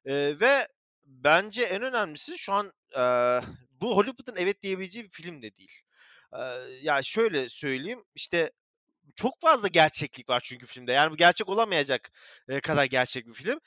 [0.05, 0.67] Ee, ve
[1.05, 3.41] bence en önemlisi şu an eee,
[3.81, 5.81] bu Hollywood'un evet diyebileceği bir film de değil.
[6.33, 8.51] Eee, ya şöyle söyleyeyim işte
[9.15, 10.91] çok fazla gerçeklik var çünkü filmde.
[10.91, 12.11] Yani bu gerçek olamayacak
[12.47, 13.59] e, kadar gerçek bir film.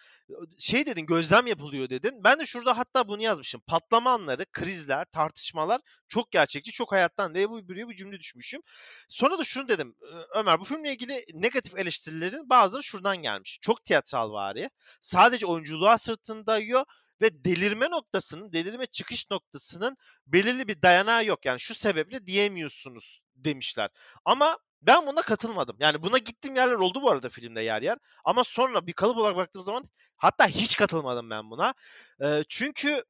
[0.58, 2.24] Şey dedin gözlem yapılıyor dedin.
[2.24, 3.60] Ben de şurada hatta bunu yazmışım.
[3.66, 8.60] Patlama anları, krizler, tartışmalar çok gerçekçi, çok hayattan diye bu bir, bir cümle düşmüşüm.
[9.08, 9.96] Sonra da şunu dedim.
[10.34, 13.58] Ömer bu filmle ilgili negatif eleştirilerin bazıları şuradan gelmiş.
[13.62, 14.70] Çok tiyatral vari.
[15.00, 16.84] Sadece oyunculuğa sırtını dayıyor
[17.20, 21.44] ve delirme noktasının, delirme çıkış noktasının belirli bir dayanağı yok.
[21.44, 23.90] Yani şu sebeple diyemiyorsunuz demişler.
[24.24, 25.76] Ama ben buna katılmadım.
[25.80, 27.98] Yani buna gittiğim yerler oldu bu arada filmde yer yer.
[28.24, 31.74] Ama sonra bir kalıp olarak baktığım zaman hatta hiç katılmadım ben buna.
[32.22, 33.04] E, çünkü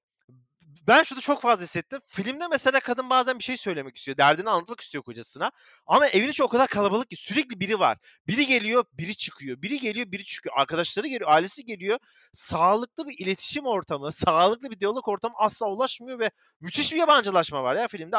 [0.86, 2.00] ben şunu çok fazla hissettim.
[2.06, 4.16] Filmde mesela kadın bazen bir şey söylemek istiyor.
[4.16, 5.50] Derdini anlatmak istiyor kocasına.
[5.86, 7.98] Ama evin içi o kadar kalabalık ki sürekli biri var.
[8.26, 9.62] Biri geliyor, biri çıkıyor.
[9.62, 10.54] Biri geliyor, biri çıkıyor.
[10.58, 11.98] Arkadaşları geliyor, ailesi geliyor.
[12.32, 17.76] Sağlıklı bir iletişim ortamı, sağlıklı bir diyalog ortamı asla ulaşmıyor ve müthiş bir yabancılaşma var
[17.76, 18.16] ya filmde.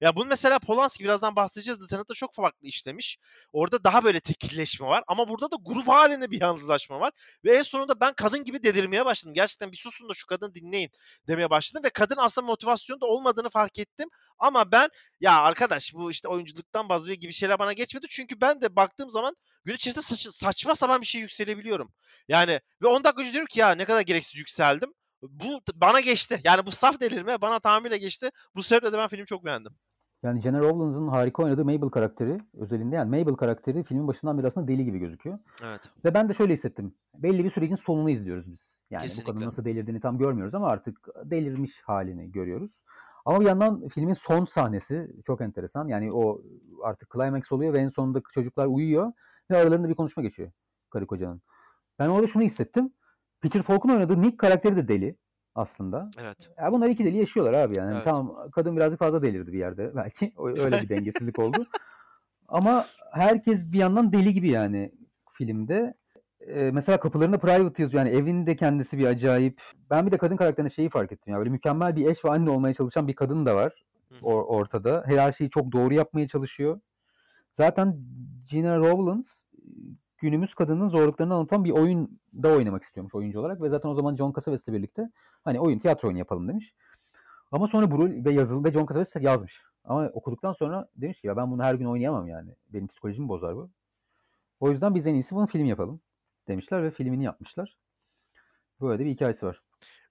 [0.00, 1.78] Ya bunu mesela Polanski birazdan bahsedeceğiz.
[1.78, 3.18] The Tenet'te çok farklı işlemiş.
[3.52, 5.04] Orada daha böyle tekilleşme var.
[5.06, 7.12] Ama burada da grup halinde bir yalnızlaşma var.
[7.44, 9.34] Ve en sonunda ben kadın gibi delirmeye başladım.
[9.34, 10.90] Gerçekten bir susun da şu kadını dinleyin
[11.28, 14.08] demeye başladım başladım ve kadın aslında motivasyonda olmadığını fark ettim.
[14.38, 14.88] Ama ben
[15.20, 18.06] ya arkadaş bu işte oyunculuktan bazlıyor gibi şeyler bana geçmedi.
[18.10, 21.92] Çünkü ben de baktığım zaman gün içerisinde saç, saçma sapan bir şey yükselebiliyorum.
[22.28, 24.92] Yani ve 10 dakika önce diyorum ki ya ne kadar gereksiz yükseldim.
[25.22, 26.40] Bu bana geçti.
[26.44, 28.30] Yani bu saf delirme bana tamamıyla geçti.
[28.54, 29.72] Bu sebeple de ben filmi çok beğendim.
[30.22, 34.68] Yani Jenna Rowlands'ın harika oynadığı Mabel karakteri özelinde yani Mabel karakteri filmin başından beri aslında
[34.68, 35.38] deli gibi gözüküyor.
[35.62, 35.80] Evet.
[36.04, 36.94] Ve ben de şöyle hissettim.
[37.14, 38.79] Belli bir sürecin sonunu izliyoruz biz.
[38.90, 39.32] Yani Kesinlikle.
[39.32, 42.80] bu kadın nasıl delirdiğini tam görmüyoruz ama artık delirmiş halini görüyoruz.
[43.24, 45.88] Ama bir yandan filmin son sahnesi çok enteresan.
[45.88, 46.42] Yani o
[46.82, 49.12] artık climax oluyor ve en sonunda çocuklar uyuyor
[49.50, 50.52] ve aralarında bir konuşma geçiyor
[50.90, 51.42] karı kocanın.
[51.98, 52.92] Ben orada şunu hissettim.
[53.40, 55.16] Peter Falk'un oynadığı Nick karakteri de deli
[55.54, 56.10] aslında.
[56.20, 56.50] Evet.
[56.58, 57.94] Ya bunlar iki deli yaşıyorlar abi yani.
[57.94, 58.04] Evet.
[58.04, 60.32] Tamam kadın birazcık fazla delirdi bir yerde belki.
[60.38, 61.66] Öyle bir dengesizlik oldu.
[62.48, 64.92] Ama herkes bir yandan deli gibi yani
[65.32, 65.94] filmde.
[66.46, 68.04] Ee, mesela kapılarında private yazıyor.
[68.04, 69.60] Yani evinde kendisi bir acayip.
[69.90, 71.32] Ben bir de kadın karakterinde şeyi fark ettim.
[71.32, 73.84] Ya böyle mükemmel bir eş ve anne olmaya çalışan bir kadın da var
[74.22, 75.04] or- ortada.
[75.06, 76.80] Her şeyi çok doğru yapmaya çalışıyor.
[77.52, 77.96] Zaten
[78.50, 79.28] Gina Rowlands
[80.18, 84.32] günümüz kadının zorluklarını anlatan bir oyunda oynamak istiyormuş oyuncu olarak ve zaten o zaman John
[84.32, 85.10] Cassavetes birlikte
[85.44, 86.74] hani oyun tiyatro oyunu yapalım demiş.
[87.52, 89.62] Ama sonra Brul ve yazılı ve John Cassavetes yazmış.
[89.84, 92.50] Ama okuduktan sonra demiş ki ya ben bunu her gün oynayamam yani.
[92.68, 93.70] Benim psikolojimi bozar bu.
[94.60, 96.00] O yüzden biz en iyisi bunu film yapalım
[96.50, 97.78] demişler ve filmini yapmışlar.
[98.80, 99.62] Böyle de bir hikayesi var.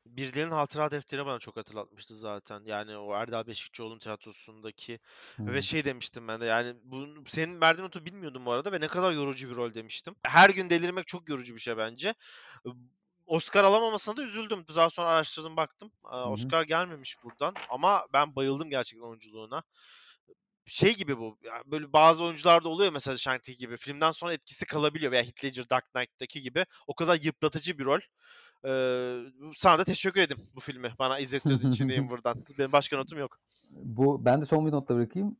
[0.05, 2.61] Birilerinin hatıra defteri bana çok hatırlatmıştı zaten.
[2.65, 4.99] Yani o Erdal Beşikçioğlu'nun tiyatrosundaki
[5.37, 5.53] Hmm.
[5.53, 8.87] ve şey demiştim ben de yani bu senin verdiğin notu bilmiyordum bu arada ve ne
[8.87, 10.15] kadar yorucu bir rol demiştim.
[10.23, 12.15] Her gün delirmek çok yorucu bir şey bence.
[13.25, 14.65] Oscar alamamasına da üzüldüm.
[14.75, 15.91] Daha sonra araştırdım baktım.
[16.05, 16.15] Ee.
[16.15, 19.63] Oscar gelmemiş buradan ama ben bayıldım gerçekten oyunculuğuna.
[20.69, 21.37] Şey gibi bu.
[21.43, 23.77] yani böyle bazı oyuncularda oluyor mesela Shang-Chi gibi.
[23.77, 26.65] Filmden sonra etkisi kalabiliyor veya Heath Ledger Dark Knight'taki gibi.
[26.87, 27.99] O kadar yıpratıcı bir rol.
[28.65, 29.17] Ee,
[29.55, 30.93] sana da teşekkür ederim bu filmi.
[30.99, 32.43] Bana izlettirdiğin için diyeyim buradan.
[32.57, 33.37] Benim başka notum yok.
[33.71, 35.37] Bu ben de son bir notla bırakayım.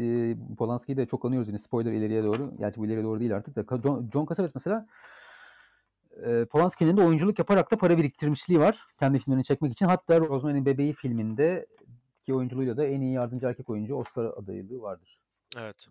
[0.00, 2.56] Ee, Polanski'yi de çok anıyoruz yine spoiler ileriye doğru.
[2.58, 3.80] Gerçi bu ileriye doğru değil artık da.
[3.82, 4.86] John, John Cassavetes mesela
[6.26, 8.78] e, Polanski'nin de oyunculuk yaparak da para biriktirmişliği var.
[8.98, 9.86] Kendi filmlerini çekmek için.
[9.86, 11.66] Hatta Rosemary'nin Bebeği filminde
[12.30, 15.18] ki oyunculuğuyla da en iyi yardımcı erkek oyuncu Oscar adaylığı vardır.
[15.58, 15.88] Evet.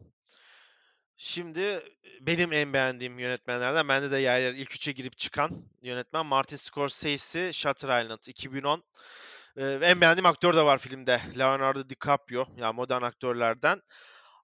[1.17, 1.79] Şimdi
[2.21, 7.53] benim en beğendiğim yönetmenlerden bende de yer yer ilk üçe girip çıkan yönetmen Martin Scorsese,
[7.53, 8.83] Shutter Island 2010.
[9.57, 11.21] Ee, en beğendiğim aktör de var filmde.
[11.37, 12.47] Leonardo DiCaprio.
[12.57, 13.81] Yani modern aktörlerden.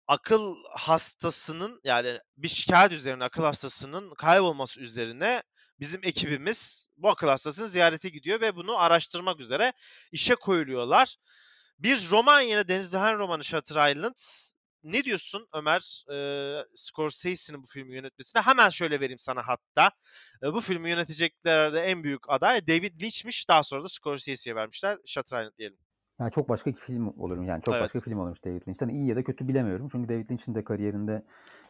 [0.08, 5.44] Akıl hastasının yani bir şikayet üzerine akıl hastasının kaybolması üzerine
[5.80, 9.74] bizim ekibimiz bu akıl hastasını ziyarete gidiyor ve bunu araştırmak üzere
[10.12, 11.16] işe koyuluyorlar.
[11.80, 14.16] Bir roman yine Deniz Dühen romanı Shutter Island.
[14.84, 16.18] Ne diyorsun Ömer e,
[16.76, 18.42] Scorsese'nin bu filmi yönetmesine?
[18.42, 19.92] Hemen şöyle vereyim sana hatta.
[20.44, 23.50] E, bu filmi yöneteceklerde en büyük aday David Lynch'miş.
[23.50, 24.98] Daha sonra da Scorsese'ye vermişler.
[25.06, 25.78] Shutter Island diyelim.
[26.20, 27.44] Yani çok başka iki film olur.
[27.44, 27.84] Yani çok Evet.
[27.84, 28.90] başka film olmuş David Lynch'ten.
[28.90, 29.90] İyi ya da kötü bilemiyorum.
[29.92, 31.26] Çünkü David Lynch'in de kariyerinde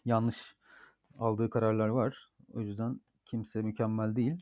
[0.06, 0.38] yanlış
[1.20, 2.30] aldığı kararlar var.
[2.54, 4.34] O yüzden kimse mükemmel değil.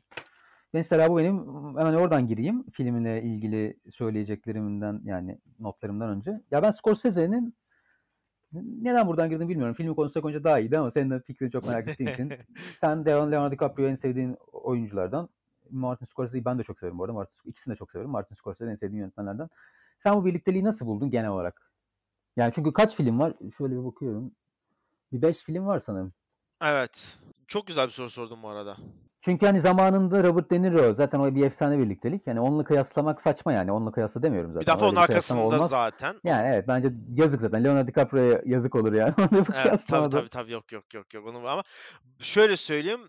[0.74, 1.38] Mesela bu benim
[1.78, 2.64] hemen oradan gireyim.
[2.70, 6.40] Filmle ilgili söyleyeceklerimden yani notlarımdan önce.
[6.50, 7.56] Ya ben Scorsese'nin
[8.52, 9.74] neden buradan girdim bilmiyorum.
[9.74, 12.32] Filmi konuşsak önce daha iyiydi ama senin de fikrini çok merak ettiğim için.
[12.80, 15.28] Sen Leonardo Leonardo DiCaprio en sevdiğin oyunculardan.
[15.70, 17.12] Martin Scorsese'yi ben de çok severim bu arada.
[17.12, 18.10] Martin, ikisini de çok severim.
[18.10, 19.48] Martin Scorsese en sevdiğim yönetmenlerden.
[19.98, 21.72] Sen bu birlikteliği nasıl buldun genel olarak?
[22.36, 23.34] Yani çünkü kaç film var?
[23.58, 24.32] Şöyle bir bakıyorum.
[25.12, 26.12] Bir beş film var sanırım.
[26.62, 27.18] Evet.
[27.48, 28.76] Çok güzel bir soru sordum bu arada.
[29.24, 32.26] Çünkü hani zamanında Robert De Niro zaten o bir efsane birliktelik.
[32.26, 33.72] Yani onunla kıyaslamak saçma yani.
[33.72, 34.62] Onunla kıyasla demiyorum zaten.
[34.62, 35.70] Bir defa onun arkasında olmaz.
[35.70, 36.20] zaten.
[36.24, 37.64] Yani evet bence yazık zaten.
[37.64, 39.14] Leonardo DiCaprio'ya yazık olur yani.
[39.18, 41.62] Onu Evet, tabii tabii tabii yok yok yok yok onu ama
[42.18, 43.00] şöyle söyleyeyim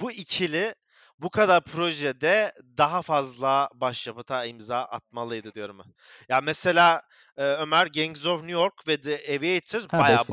[0.00, 0.74] bu ikili
[1.18, 5.94] bu kadar projede daha fazla başyapıta imza atmalıydı diyorum ben.
[6.28, 7.02] Ya mesela
[7.36, 10.24] Ömer Gangs of New York ve The Aviator baya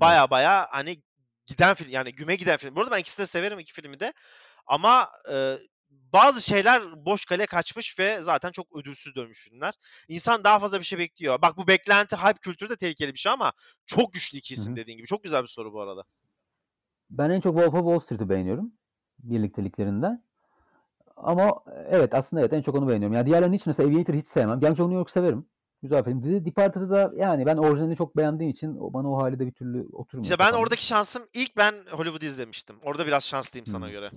[0.00, 0.96] baya baya hani
[1.46, 2.76] giden film yani güme giden film.
[2.76, 4.12] Bu arada ben ikisini de severim iki filmi de.
[4.66, 5.58] Ama e,
[5.90, 9.74] bazı şeyler boş kale kaçmış ve zaten çok ödülsüz dönmüş filmler.
[10.08, 11.42] İnsan daha fazla bir şey bekliyor.
[11.42, 13.52] Bak bu beklenti hype kültürü de tehlikeli bir şey ama
[13.86, 14.76] çok güçlü iki isim hı.
[14.76, 15.06] dediğin gibi.
[15.06, 16.04] Çok güzel bir soru bu arada.
[17.10, 18.72] Ben en çok Wolf of Wall Street'i beğeniyorum.
[19.18, 20.24] Birlikteliklerinden.
[21.16, 23.16] Ama evet aslında evet en çok onu beğeniyorum.
[23.16, 24.60] Ya diğerlerini hiç mesela Aviator'ı hiç sevmem.
[24.60, 25.46] Gangs of New York severim.
[25.82, 26.22] Güzel film.
[26.22, 29.88] The Departed'ı da yani ben orijinalini çok beğendiğim için bana o hali de bir türlü
[29.92, 30.24] oturmuyor.
[30.24, 32.76] İşte ben oradaki şansım ilk ben Hollywood izlemiştim.
[32.82, 33.92] Orada biraz şanslıyım sana Hmm.
[33.92, 34.10] göre.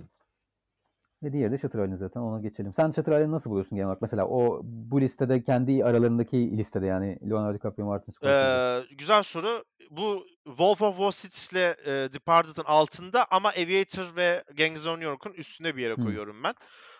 [1.22, 2.72] Ve diğeri de Shutter Island zaten ona geçelim.
[2.72, 4.02] Sen Shutter Island'ı nasıl buluyorsun genel olarak?
[4.02, 8.86] Mesela o bu listede kendi aralarındaki listede yani Leonardo DiCaprio, Martin Scorsese.
[8.90, 9.64] Ee, güzel soru.
[9.90, 15.04] Bu Wolf of Wall Street ile e, Departed'ın altında ama Aviator ve Gangs of New
[15.04, 16.04] York'un üstüne bir yere Hmm.
[16.04, 16.54] koyuyorum ben.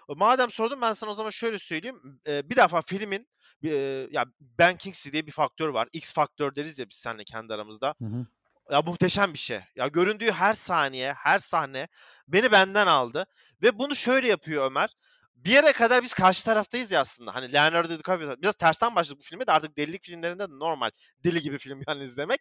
[0.08, 2.20] Madem sordun ben sana o zaman şöyle söyleyeyim.
[2.26, 3.26] Ee, bir defa filmin
[3.62, 3.68] e,
[4.10, 4.24] ya
[4.58, 5.88] Ben Kingsley diye bir faktör var.
[5.92, 7.94] X faktör deriz ya biz seninle kendi aramızda.
[7.98, 8.26] Hı hı.
[8.70, 9.60] Ya muhteşem bir şey.
[9.76, 11.88] Ya göründüğü her saniye, her sahne
[12.28, 13.26] beni benden aldı.
[13.62, 14.90] Ve bunu şöyle yapıyor Ömer.
[15.36, 17.34] Bir yere kadar biz karşı taraftayız ya aslında.
[17.34, 20.90] Hani Leonardo DiCaprio biraz tersten başladık bu filme de artık delilik filmlerinde de normal
[21.24, 22.40] deli gibi film yani izlemek.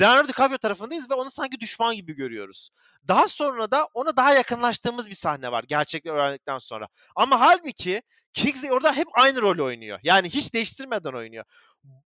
[0.00, 2.70] Leonardo DiCaprio tarafındayız ve onu sanki düşman gibi görüyoruz.
[3.08, 6.88] Daha sonra da ona daha yakınlaştığımız bir sahne var gerçekleri öğrendikten sonra.
[7.16, 8.02] Ama halbuki
[8.34, 10.00] Kingsley orada hep aynı rolü oynuyor.
[10.02, 11.44] Yani hiç değiştirmeden oynuyor.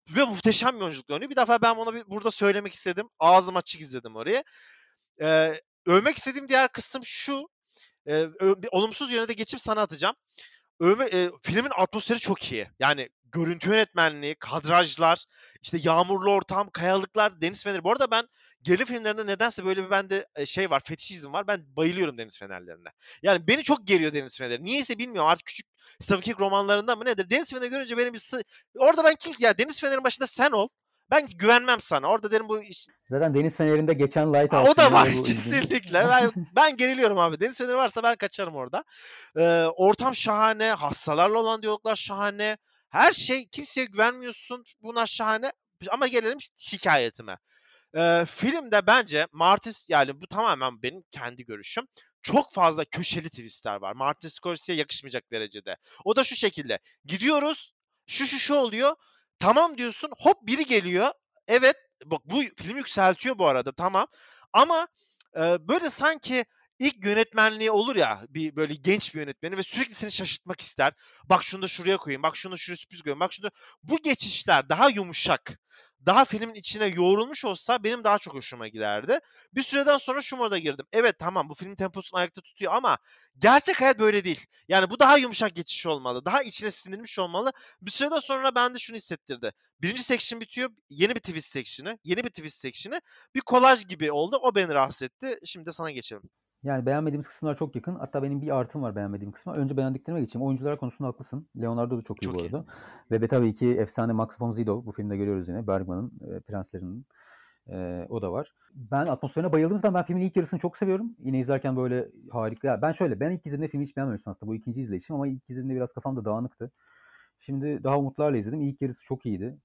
[0.09, 1.31] Ve muhteşem bir oyunculukla oynuyor.
[1.31, 3.09] Bir defa ben onu bir, burada söylemek istedim.
[3.19, 4.43] Ağzım açık izledim orayı.
[5.21, 7.49] Ee, övmek istediğim diğer kısım şu.
[8.05, 10.15] Ee, ö- olumsuz yöne de geçip sana atacağım.
[10.79, 12.67] Övme, e, filmin atmosferi çok iyi.
[12.79, 15.25] Yani görüntü yönetmenliği, kadrajlar,
[15.61, 17.83] işte yağmurlu ortam, kayalıklar, deniz feneri.
[17.83, 18.27] Bu arada ben
[18.63, 21.47] gerilim filmlerinde nedense böyle bir bende şey var, fetişizm var.
[21.47, 22.89] Ben bayılıyorum deniz fenerlerine.
[23.23, 24.63] Yani beni çok geriyor deniz feneri.
[24.63, 25.67] Niyeyse bilmiyorum artık küçük
[25.99, 27.29] Stephen King romanlarında mı nedir?
[27.29, 28.43] Deniz feneri görünce benim bir sı-
[28.77, 30.67] Orada ben kimse ya deniz fenerinin başında sen ol.
[31.11, 32.07] Ben güvenmem sana.
[32.07, 36.07] Orada derim bu iş, Zaten Deniz Fener'inde geçen Lighthouse o da var kesinlikle.
[36.09, 37.39] Ben, ben geriliyorum abi.
[37.39, 38.83] Deniz feneri varsa ben kaçarım orada.
[39.37, 40.71] Ee, ortam şahane.
[40.71, 42.57] Hastalarla olan diyaloglar şahane.
[42.89, 44.63] Her şey kimseye güvenmiyorsun.
[44.81, 45.51] Bunlar şahane.
[45.89, 47.37] Ama gelelim şikayetime.
[47.97, 51.85] Ee, filmde bence Martis yani bu tamamen benim kendi görüşüm.
[52.21, 53.93] Çok fazla köşeli twistler var.
[53.93, 55.77] Martin Scorsese'ye yakışmayacak derecede.
[56.05, 56.79] O da şu şekilde.
[57.05, 57.73] Gidiyoruz.
[58.07, 58.95] Şu şu şu oluyor.
[59.39, 60.11] Tamam diyorsun.
[60.19, 61.11] Hop biri geliyor.
[61.47, 61.75] Evet.
[62.05, 63.71] Bak bu film yükseltiyor bu arada.
[63.71, 64.07] Tamam.
[64.53, 64.87] Ama
[65.35, 66.45] e, böyle sanki
[66.79, 70.93] ilk yönetmenliği olur ya bir böyle genç bir yönetmeni ve sürekli seni şaşırtmak ister.
[71.29, 72.23] Bak şunu da şuraya koyayım.
[72.23, 73.19] Bak şunu da şuraya sürpriz koyayım.
[73.19, 73.51] Bak şunu da...
[73.83, 75.59] Bu geçişler daha yumuşak
[76.05, 79.19] daha filmin içine yoğrulmuş olsa benim daha çok hoşuma giderdi.
[79.53, 80.85] Bir süreden sonra şu moda girdim.
[80.91, 82.97] Evet tamam bu film temposunu ayakta tutuyor ama
[83.39, 84.45] gerçek hayat böyle değil.
[84.67, 86.25] Yani bu daha yumuşak geçiş olmalı.
[86.25, 87.51] Daha içine sindirmiş olmalı.
[87.81, 89.51] Bir süreden sonra bende şunu hissettirdi.
[89.81, 90.69] Birinci section bitiyor.
[90.89, 91.97] Yeni bir twist section'ı.
[92.03, 93.01] Yeni bir twist section'ı.
[93.35, 94.39] Bir kolaj gibi oldu.
[94.41, 95.39] O beni rahatsız etti.
[95.45, 96.29] Şimdi de sana geçelim.
[96.63, 97.95] Yani beğenmediğimiz kısımlar çok yakın.
[97.95, 99.53] Hatta benim bir artım var beğenmediğim kısma.
[99.53, 100.47] Önce beğendiklerime geçeyim.
[100.47, 101.47] Oyuncular konusunda haklısın.
[101.61, 102.45] Leonardo da çok iyi Çok bu iyi.
[102.45, 102.65] arada.
[103.11, 104.85] Ve de tabii ki efsane Max von Sydow.
[104.87, 105.67] Bu filmde görüyoruz yine.
[105.67, 107.05] Bergman'ın e, prenslerinin.
[107.69, 108.53] E, o da var.
[108.75, 109.77] Ben atmosferine bayıldım.
[109.77, 111.15] Zaten ben filmin ilk yarısını çok seviyorum.
[111.19, 112.67] Yine izlerken böyle harika.
[112.67, 114.49] Ya ben şöyle ben ilk izlediğimde filmi hiç beğenmemiştim aslında.
[114.51, 116.71] Bu ikinci izleyişim ama ilk izlediğimde biraz kafamda dağınıktı.
[117.39, 118.61] Şimdi daha umutlarla izledim.
[118.61, 119.57] İlk yarısı çok iyiydi.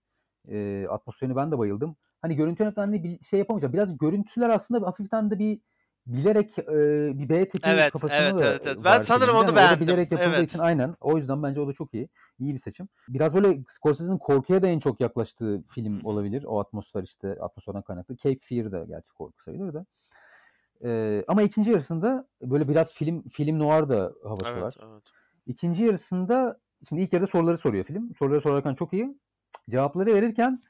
[0.49, 1.97] E, atmosferine ben de bayıldım.
[2.23, 3.73] Hani görüntü yönetmenliği bir şey yapamayacağım.
[3.73, 5.61] Biraz görüntüler aslında hafiften de bir
[6.07, 6.65] bilerek e,
[7.19, 8.79] bir B tipi Evet, kafasında evet, da evet, evet.
[8.85, 9.87] Ben sanırım onu Hani o da beğendim.
[9.87, 10.51] bilerek yapıldığı Evet.
[10.51, 10.95] için aynen.
[11.01, 12.09] O yüzden bence o da çok iyi.
[12.39, 12.89] İyi bir seçim.
[13.09, 16.45] Biraz böyle Scorsese'nin korkuya da en çok yaklaştığı film olabilir.
[16.45, 18.17] O atmosfer işte atmosferden kaynaklı.
[18.17, 19.87] Cape Fear da gerçi korku sayılır da.
[20.85, 24.77] Ee, ama ikinci yarısında böyle biraz film film noir da havası Evet, var.
[24.83, 25.03] evet.
[25.47, 28.15] İkinci yarısında şimdi ilk yarıda soruları soruyor film.
[28.19, 29.19] Soruları sorarken çok iyi.
[29.71, 30.63] Cevapları verirken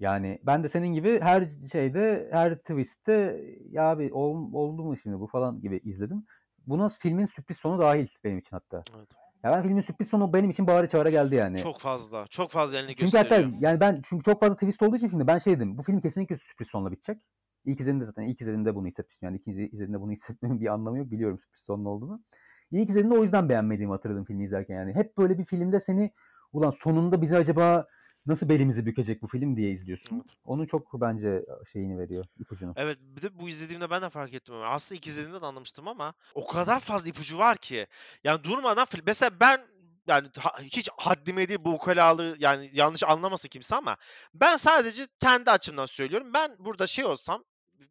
[0.00, 5.20] yani ben de senin gibi her şeyde her twist'te ya abi ol- oldu mu şimdi
[5.20, 6.24] bu falan gibi izledim.
[6.66, 8.82] Buna filmin sürpriz sonu dahil benim için hatta.
[8.96, 9.08] Evet.
[9.44, 11.56] Ya ben filmin sürpriz sonu benim için bağırı çağıra geldi yani.
[11.58, 12.26] Çok fazla.
[12.30, 13.60] Çok fazla elini Çünkü hatta gösteriyor.
[13.60, 15.78] yani ben çünkü çok fazla twist olduğu için filmde ben şey dedim.
[15.78, 17.18] Bu film kesinlikle sürpriz sonla bitecek.
[17.64, 19.26] İlk izlediğimde zaten ilk izlediğimde bunu hissetmiştim.
[19.26, 21.10] Yani ikinci izlediğimde bunu hissetmemin bir anlamı yok.
[21.10, 22.22] Biliyorum sürpriz sonun olduğunu.
[22.70, 24.94] İlk izlediğimde o yüzden beğenmediğimi hatırladım filmi izlerken yani.
[24.94, 26.12] Hep böyle bir filmde seni
[26.52, 27.86] ulan sonunda bizi acaba
[28.26, 30.16] nasıl belimizi bükecek bu film diye izliyorsun.
[30.16, 30.36] Evet.
[30.44, 32.72] Onun çok bence şeyini veriyor, ipucunu.
[32.76, 34.54] Evet bir de bu izlediğimde ben de fark ettim.
[34.64, 37.86] Aslında ilk izlediğimde de anlamıştım ama o kadar fazla ipucu var ki.
[38.24, 39.04] Yani durmadan film.
[39.06, 39.60] Mesela ben
[40.06, 40.28] yani
[40.62, 43.96] hiç haddime değil bu ukalalığı yani yanlış anlamasın kimse ama
[44.34, 46.30] ben sadece kendi açımdan söylüyorum.
[46.34, 47.44] Ben burada şey olsam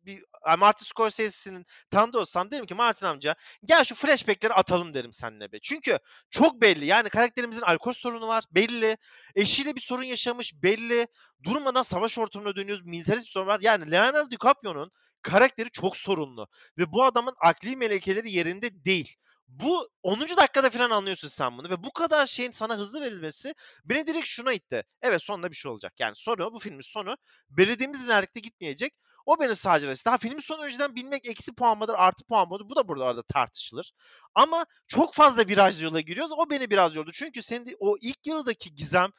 [0.06, 0.24] bir
[0.58, 5.60] Martin Scorsese'nin tanıdığı olsam derim ki Martin amca gel şu flashback'leri atalım derim seninle be.
[5.62, 8.98] Çünkü çok belli yani karakterimizin alkol sorunu var belli.
[9.36, 11.08] Eşiyle bir sorun yaşamış belli.
[11.44, 12.86] Durmadan savaş ortamına dönüyoruz.
[12.86, 13.60] Militarist bir sorun var.
[13.62, 16.48] Yani Leonardo DiCaprio'nun karakteri çok sorunlu.
[16.78, 19.16] Ve bu adamın akli melekeleri yerinde değil.
[19.48, 20.38] Bu 10.
[20.38, 23.56] dakikada falan anlıyorsun sen bunu ve bu kadar şeyin sana hızlı verilmesi
[23.86, 24.84] beni direkt şuna itti.
[25.02, 25.94] Evet sonunda bir şey olacak.
[26.00, 27.18] Yani sonu bu filmin sonu
[27.50, 28.94] belirlediğimiz ilerlikte gitmeyecek.
[29.26, 30.06] O beni sadece arası.
[30.06, 33.24] Daha filmin sonu önceden bilmek eksi puan mıdır artı puan mıdır bu da burada arada
[33.24, 33.92] tartışılır.
[34.36, 36.32] Ama çok fazla virajlı yola giriyoruz.
[36.38, 37.12] O beni biraz yordu.
[37.14, 39.10] Çünkü senin o ilk yarıdaki gizem,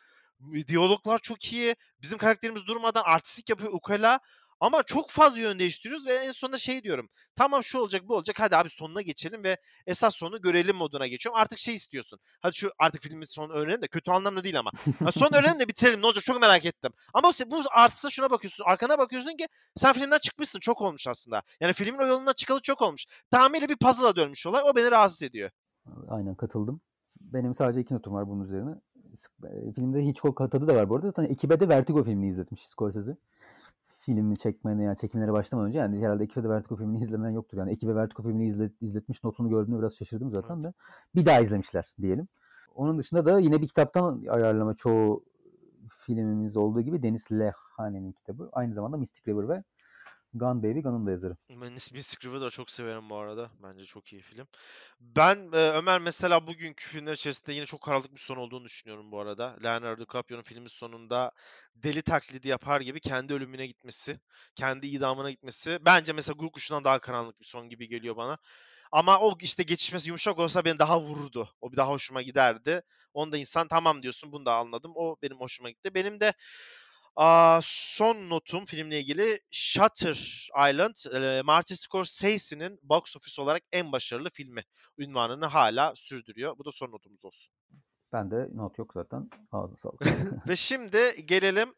[0.68, 1.76] diyaloglar çok iyi.
[2.02, 4.20] Bizim karakterimiz durmadan artistik yapıyor ukala.
[4.60, 7.08] Ama çok fazla yön değiştiriyoruz ve en sonunda şey diyorum.
[7.34, 11.40] Tamam şu olacak bu olacak hadi abi sonuna geçelim ve esas sonu görelim moduna geçiyorum.
[11.40, 12.18] Artık şey istiyorsun.
[12.40, 14.70] Hadi şu artık filmin sonu öğrenelim de kötü anlamda değil ama.
[14.98, 16.92] Ha, son öğrenelim de bitirelim ne olacak çok merak ettim.
[17.14, 18.64] Ama bu artısı şuna bakıyorsun.
[18.66, 21.42] Arkana bakıyorsun ki sen filmden çıkmışsın çok olmuş aslında.
[21.60, 23.06] Yani filmin o yolundan çıkalı çok olmuş.
[23.30, 24.62] Tamamıyla bir puzzle'a dönmüş olay.
[24.64, 25.50] O beni rahatsız ediyor.
[26.08, 26.80] Aynen katıldım.
[27.20, 28.74] Benim sadece iki notum var bunun üzerine.
[29.74, 31.06] Filmde Hitchcock tadı da var bu arada.
[31.06, 33.16] Zaten ekibe de Vertigo filmini izletmiş Scorsese.
[34.06, 37.58] Filmi çekmene yani çekimlere başlamadan önce yani herhalde ekibe de Vertigo filmini izlemeyen yoktur.
[37.58, 40.64] Yani ekibe Vertigo filmini izle- izletmiş notunu gördüğümde biraz şaşırdım zaten Evet.
[40.64, 40.72] de.
[41.14, 42.28] Bir daha izlemişler diyelim.
[42.74, 45.24] Onun dışında da yine bir kitaptan ayarlama çoğu
[45.88, 48.48] filmimiz olduğu gibi Deniz Lehane'nin kitabı.
[48.52, 49.62] Aynı zamanda Mystic River ve
[50.38, 51.36] Gun Baby Gun'un da yazarı.
[51.50, 51.76] Ben
[52.24, 53.50] River'ı da çok severim bu arada.
[53.62, 54.46] Bence çok iyi film.
[55.00, 59.20] Ben e, Ömer mesela bugünkü filmler içerisinde yine çok karanlık bir son olduğunu düşünüyorum bu
[59.20, 59.56] arada.
[59.64, 61.30] Leonardo DiCaprio'nun filmin sonunda
[61.74, 64.20] deli taklidi yapar gibi kendi ölümüne gitmesi,
[64.54, 65.78] kendi idamına gitmesi.
[65.84, 68.38] Bence mesela Gul Kuşu'ndan daha karanlık bir son gibi geliyor bana.
[68.92, 71.48] Ama o işte geçişmesi yumuşak olsa beni daha vururdu.
[71.60, 72.82] O bir daha hoşuma giderdi.
[73.14, 74.92] Onda insan tamam diyorsun bunu da anladım.
[74.94, 75.94] O benim hoşuma gitti.
[75.94, 76.32] Benim de
[77.16, 84.30] Aa, son notum filmle ilgili Shutter Island, e, Martin Scorsese'nin box office olarak en başarılı
[84.30, 84.62] filmi
[84.98, 86.58] ünvanını hala sürdürüyor.
[86.58, 87.52] Bu da son notumuz olsun.
[88.12, 89.30] Ben de not yok zaten.
[89.52, 90.00] Ağzına sağlık.
[90.48, 91.74] Ve şimdi gelelim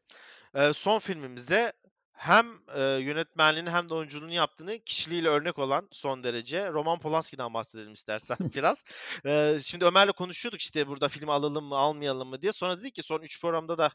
[0.55, 1.73] e, son filmimize.
[2.13, 7.93] Hem e, yönetmenliğini hem de oyunculuğunu yaptığını kişiliğiyle örnek olan son derece Roman Polanski'den bahsedelim
[7.93, 8.85] istersen biraz.
[9.27, 12.53] E, şimdi Ömer'le konuşuyorduk işte burada filmi alalım mı almayalım mı diye.
[12.53, 13.91] Sonra dedik ki son 3 programda da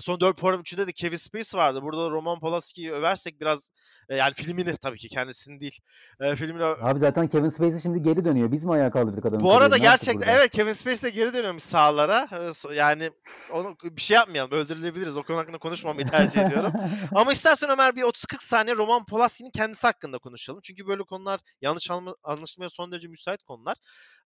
[0.00, 1.82] son 4 program içinde de Kevin Spacey vardı.
[1.82, 3.70] Burada da Roman Polanski'yi översek biraz
[4.08, 5.78] e, yani filmini tabii ki kendisini değil.
[6.20, 8.52] E, filmini Abi zaten Kevin Spacey şimdi geri dönüyor.
[8.52, 9.42] Biz mi ayağa kaldırdık adamı?
[9.42, 12.28] bu arada gerçekten evet Kevin Spacey de geri dönüyormuş sahalara.
[12.32, 13.10] E, Yani
[13.52, 14.52] onu bir şey yapmayalım.
[14.52, 15.16] Öldürülebiliriz.
[15.16, 16.72] O konu hakkında konuşmamayı tercih ediyorum.
[17.14, 20.60] Ama istersen Ömer bir 30-40 saniye Roman Polanski'nin kendisi hakkında konuşalım.
[20.62, 21.90] Çünkü böyle konular yanlış
[22.24, 23.76] anlaşılmaya son derece müsait konular.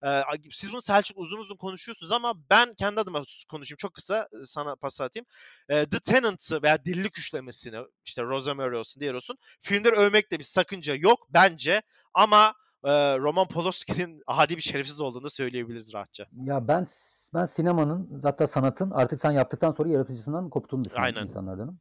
[0.04, 3.76] Ee, siz bunu Selçuk uzun uzun konuşuyorsunuz ama ben kendi adıma konuşayım.
[3.76, 5.26] Çok kısa sana pas atayım.
[5.68, 9.38] Ee, The Tenant'ı veya Delilik Üçlemesi'ni işte Rosemary olsun diğer olsun.
[9.62, 11.82] Filmleri övmekte bir sakınca yok bence
[12.14, 16.26] ama e, Roman Polanski'nin adi bir şerefsiz olduğunu söyleyebiliriz rahatça.
[16.32, 16.86] Ya ben
[17.34, 21.28] ben sinemanın hatta sanatın artık sen yaptıktan sonra yaratıcısından koptuğunu düşünüyorum Aynen.
[21.28, 21.80] insanlardanım.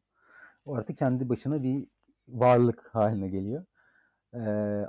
[0.66, 1.88] O artık kendi başına bir
[2.28, 3.66] varlık haline geliyor.
[4.34, 4.40] Ee,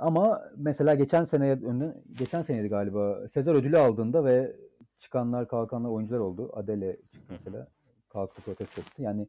[0.01, 4.55] ama mesela geçen seneye önüne geçen seneydi galiba Sezar ödülü aldığında ve
[4.99, 6.51] çıkanlar kalkanlar oyuncular oldu.
[6.53, 7.67] Adele çıktı mesela.
[8.09, 9.03] Kalktı protesto etti.
[9.03, 9.27] Yani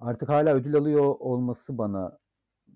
[0.00, 2.18] artık hala ödül alıyor olması bana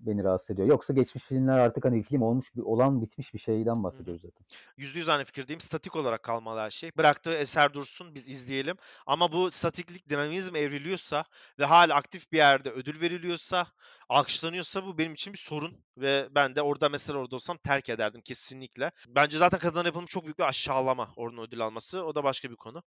[0.05, 0.67] beni rahatsız ediyor.
[0.67, 4.45] Yoksa geçmiş filmler artık hani film olmuş bir olan bitmiş bir şeyden bahsediyoruz zaten.
[4.77, 5.59] Yüzde yüz aynı fikirdeyim.
[5.59, 6.91] Statik olarak kalmalı her şey.
[6.97, 8.77] Bıraktığı eser dursun biz izleyelim.
[9.05, 11.23] Ama bu statiklik dinamizm evriliyorsa
[11.59, 13.67] ve hala aktif bir yerde ödül veriliyorsa,
[14.09, 15.77] alkışlanıyorsa bu benim için bir sorun.
[15.97, 18.91] Ve ben de orada mesela orada olsam terk ederdim kesinlikle.
[19.07, 22.03] Bence zaten kadınlara yapılmış çok büyük bir aşağılama oradan ödül alması.
[22.03, 22.83] O da başka bir konu.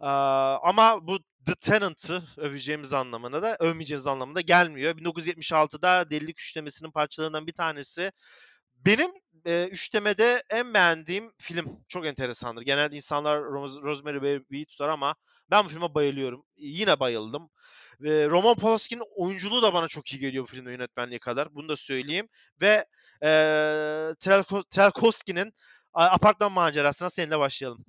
[0.00, 4.94] Aa, ama bu The Tenant'ı öveceğimiz anlamına da övmeyeceğimiz anlamına gelmiyor.
[4.94, 8.12] 1976'da Delilik Üçlemesi'nin parçalarından bir tanesi.
[8.86, 9.10] Benim
[9.46, 12.62] e, üçlemede en beğendiğim film çok enteresandır.
[12.62, 15.14] Genelde insanlar Ros- Rosemary Baby'yi tutar ama
[15.50, 16.44] ben bu filme bayılıyorum.
[16.56, 17.50] Yine bayıldım.
[18.00, 21.54] Ve Roman Polanski'nin oyunculuğu da bana çok iyi geliyor bu filmde yönetmenliği kadar.
[21.54, 22.28] Bunu da söyleyeyim.
[22.60, 22.84] Ve
[23.22, 23.28] e,
[24.20, 25.52] Trelko- Trelkovski'nin
[25.94, 27.84] a- apartman macerasına seninle başlayalım.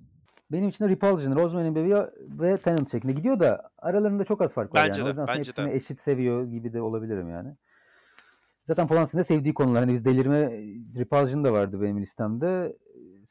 [0.52, 1.94] Benim için de Repulsion, Rosemary'nin Bebeği
[2.40, 5.16] ve Tenant şeklinde gidiyor da aralarında çok az fark var Bence yani.
[5.16, 5.76] de, O yüzden bence de.
[5.76, 7.56] eşit seviyor gibi de olabilirim yani.
[8.66, 9.80] Zaten Polanski'nin de sevdiği konular.
[9.80, 10.50] Hani biz delirme
[10.98, 12.76] Repulsion da vardı benim listemde.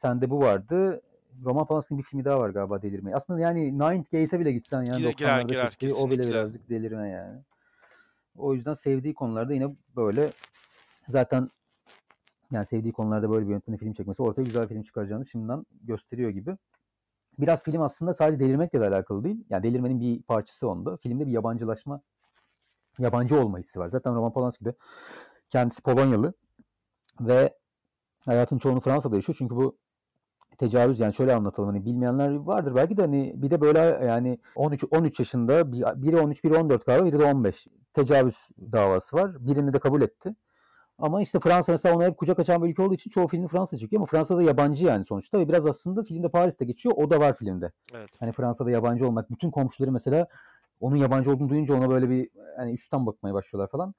[0.00, 1.00] Sende bu vardı.
[1.44, 3.14] Roman Polanski'nin bir filmi daha var galiba delirme.
[3.14, 6.70] Aslında yani Ninth Gate'e bile gitsen yani Girer, girer, 90'larda girer, çektiği, o bile birazcık
[6.70, 7.40] delirme yani.
[8.36, 10.30] O yüzden sevdiği konularda yine böyle
[11.08, 11.50] zaten
[12.50, 16.30] yani sevdiği konularda böyle bir yönetmenin film çekmesi ortaya güzel bir film çıkaracağını şimdiden gösteriyor
[16.30, 16.56] gibi.
[17.38, 19.44] Biraz film aslında sadece delirmekle de alakalı değil.
[19.50, 20.96] Yani delirmenin bir parçası onda.
[20.96, 22.00] Filmde bir yabancılaşma,
[22.98, 23.88] yabancı olma hissi var.
[23.88, 24.74] Zaten Roman Polanski de
[25.50, 26.34] kendisi Polonyalı
[27.20, 27.54] ve
[28.26, 29.36] hayatın çoğunu Fransa'da yaşıyor.
[29.38, 29.76] Çünkü bu
[30.58, 34.84] tecavüz yani şöyle anlatalım hani bilmeyenler vardır belki de hani bir de böyle yani 13
[34.90, 38.36] 13 yaşında bir- biri 13 biri 14 galiba biri de 15 tecavüz
[38.72, 39.46] davası var.
[39.46, 40.34] Birini de kabul etti.
[40.98, 43.78] Ama işte Fransa mesela ona hep kucak açan bir ülke olduğu için çoğu filmi Fransa
[43.78, 46.94] çekiyor ama Fransa'da yabancı yani sonuçta ve biraz aslında filmde Paris'te geçiyor.
[46.98, 47.72] O da var filmde.
[47.94, 48.10] Evet.
[48.20, 50.26] Hani Fransa'da yabancı olmak bütün komşuları mesela
[50.80, 53.94] onun yabancı olduğunu duyunca ona böyle bir hani üstten bakmaya başlıyorlar falan.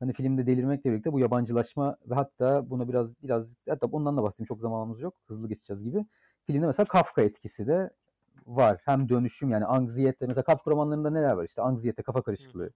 [0.00, 4.46] Hani filmde delirmekle birlikte bu yabancılaşma ve hatta buna biraz biraz hatta ondan da bahsedeyim
[4.46, 5.14] çok zamanımız yok.
[5.26, 6.06] Hızlı geçeceğiz gibi.
[6.46, 7.90] Filmde mesela Kafka etkisi de
[8.46, 8.80] var.
[8.84, 12.70] Hem dönüşüm yani anksiyete mesela Kafka romanlarında neler var işte anksiyete, kafa karışıklığı.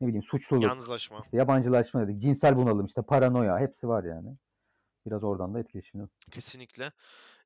[0.00, 1.20] Ne bileyim suçluluk, Yalnızlaşma.
[1.24, 4.36] işte yabancılaşma dedik, cinsel bunalım, işte paranoya hepsi var yani.
[5.06, 6.08] Biraz oradan da etkileşimli.
[6.30, 6.92] Kesinlikle.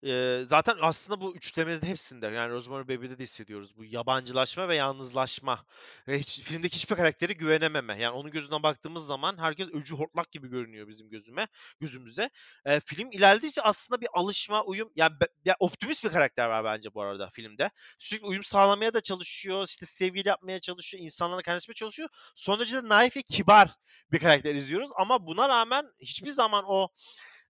[0.02, 3.76] Eee, zaten aslında bu üçlemelerin hepsinde yani Rosemary Baby'de de hissediyoruz.
[3.76, 5.64] Bu yabancılaşma ve yalnızlaşma.
[6.08, 8.02] Ve hiç, filmdeki hiçbir karaktere güvenememe.
[8.02, 11.46] Yani onun gözünden baktığımız zaman herkes öcü hortlak gibi görünüyor bizim gözüme,
[11.80, 12.30] gözümüze.
[12.66, 14.90] Eee, film ilerledikçe aslında bir alışma, uyum.
[14.96, 17.70] Ya, be- ya optimist bir karakter var bence bu arada filmde.
[17.98, 19.66] Sürekli uyum sağlamaya da çalışıyor.
[19.68, 21.04] işte sevgili yapmaya çalışıyor.
[21.04, 22.08] insanlarla kaynaşmaya çalışıyor.
[22.34, 23.70] Son derece de naif ve kibar
[24.12, 24.90] bir karakter izliyoruz.
[24.96, 26.88] Ama buna rağmen hiçbir zaman o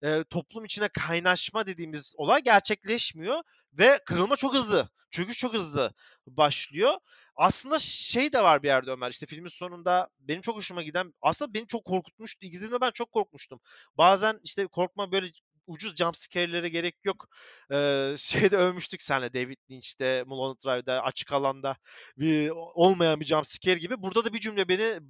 [0.02, 3.42] e, toplum içine kaynaşma dediğimiz olay gerçekleşmiyor
[3.72, 4.88] ve kırılma çok hızlı.
[5.10, 5.92] Çöküş çok hızlı
[6.26, 6.94] başlıyor.
[7.36, 9.10] Aslında şey de var bir yerde Ömer.
[9.10, 12.46] işte filmin sonunda benim çok hoşuma giden aslında beni çok korkutmuştu.
[12.46, 13.60] İzlediğimde ben çok korkmuştum.
[13.98, 15.30] Bazen işte korkma böyle
[15.66, 17.28] ucuz jump scare'lere gerek yok.
[17.72, 21.76] Ee, şeyde övmüştük senle David Lynch'te, Mulholland Drive'da, açık alanda
[22.18, 24.02] bir olmayan bir jump scare gibi.
[24.02, 25.00] Burada da bir cümle beni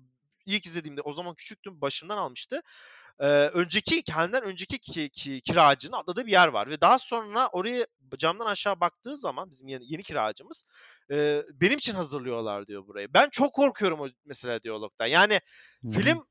[0.47, 2.63] ilk izlediğimde o zaman küçüktüm başımdan almıştı.
[3.19, 7.87] Ee, önceki kendinden önceki ki, ki, kiracının atladığı bir yer var ve daha sonra oraya
[8.19, 10.65] camdan aşağı baktığı zaman bizim yeni, yeni kiracımız
[11.11, 13.09] e, benim için hazırlıyorlar diyor burayı.
[13.15, 15.07] Ben çok korkuyorum o mesela diyalogdan.
[15.07, 15.41] Yani
[15.85, 15.91] Hı.
[15.91, 16.23] film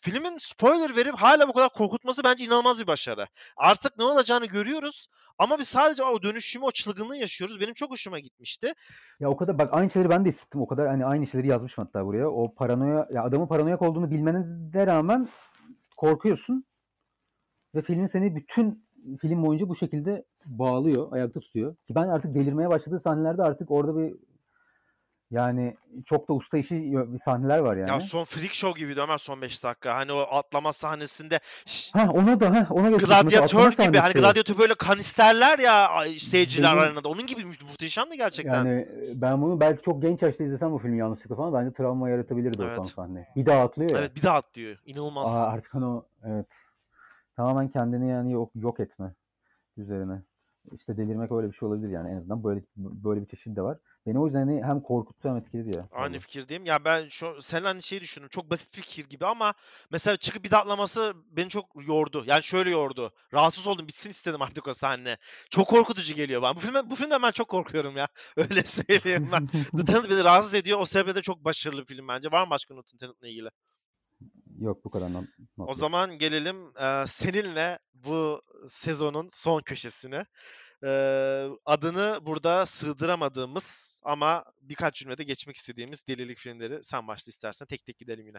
[0.00, 3.26] filmin spoiler verip hala bu kadar korkutması bence inanılmaz bir başarı.
[3.56, 5.08] Artık ne olacağını görüyoruz
[5.38, 7.60] ama biz sadece o dönüşümü, o çılgınlığı yaşıyoruz.
[7.60, 8.72] Benim çok hoşuma gitmişti.
[9.20, 10.60] Ya o kadar bak aynı şeyleri ben de hissettim.
[10.60, 12.28] O kadar hani aynı şeyleri yazmışım hatta buraya.
[12.28, 14.38] O paranoya ya adamın paranoyak olduğunu bilmene
[14.86, 15.28] rağmen
[16.00, 16.64] korkuyorsun.
[17.74, 18.84] Ve film seni bütün
[19.20, 21.76] film boyunca bu şekilde bağlıyor, ayakta tutuyor.
[21.86, 24.16] Ki ben artık delirmeye başladığı sahnelerde artık orada bir
[25.30, 25.76] yani
[26.06, 27.88] çok da usta işi sahneler var yani.
[27.88, 29.94] Ya son freak show gibiydi Ömer son 5 dakika.
[29.94, 31.40] Hani o atlama sahnesinde
[31.92, 32.90] Ha ona da ha ona.
[32.90, 37.08] Mesela gladyatör gibi hani gladyatör böyle kanisterler ya seyirciler Benim- arenada.
[37.08, 38.56] Onun gibi mu- muhteşemdi gerçekten.
[38.56, 42.10] Yani e, ben bunu belki çok genç yaşta izlesem bu filmi yanlışlıkla falan bence travma
[42.10, 42.76] yaratabilirdi o Evet.
[42.76, 43.28] son sahne.
[43.36, 43.98] Bir daha atlıyor ya.
[43.98, 44.76] Evet bir daha atlıyor.
[44.86, 45.28] İnanılmaz.
[45.28, 46.46] Aa, artık onu evet.
[47.36, 49.14] Tamamen kendini yani yok, yok etme
[49.76, 50.22] üzerine.
[50.72, 53.78] İşte delirmek öyle bir şey olabilir yani en azından böyle böyle bir çeşit de var.
[54.06, 55.88] Beni o yüzden hani hem korkuttu hem etkiledi ya.
[55.92, 56.20] Aynı vallahi.
[56.20, 56.64] fikirdeyim.
[56.64, 58.28] Ya ben şu sen hani şey düşündüm.
[58.28, 59.54] Çok basit fikir gibi ama
[59.90, 62.24] mesela çıkıp bir atlaması beni çok yordu.
[62.26, 63.12] Yani şöyle yordu.
[63.34, 63.88] Rahatsız oldum.
[63.88, 65.16] Bitsin istedim artık o sahne.
[65.50, 66.56] Çok korkutucu geliyor bana.
[66.56, 68.08] Bu filmden, bu filmden ben çok korkuyorum ya.
[68.36, 69.46] Öyle söyleyeyim ben.
[69.76, 70.80] The Tenet beni rahatsız ediyor.
[70.80, 72.30] O sebeple de çok başarılı bir film bence.
[72.30, 73.48] Var mı başka notun Tenet'le ilgili?
[74.60, 75.24] Yok bu kadar not,
[75.58, 75.78] not O yok.
[75.78, 80.24] zaman gelelim eee, seninle bu sezonun son köşesine.
[80.82, 87.84] Eee, adını burada sığdıramadığımız ama birkaç cümlede geçmek istediğimiz delilik filmleri sen başla istersen tek
[87.86, 88.38] tek gidelim yine.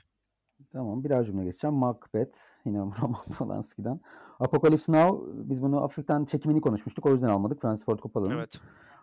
[0.73, 1.75] Tamam birer cümle geçeceğim.
[1.75, 3.99] Macbeth yine Roman Polanski'den.
[4.39, 7.05] Apocalypse Now biz bunu hafiften çekimini konuşmuştuk.
[7.05, 7.61] O yüzden almadık.
[7.61, 8.37] Francis Ford Coppola'nın.
[8.37, 8.59] Evet.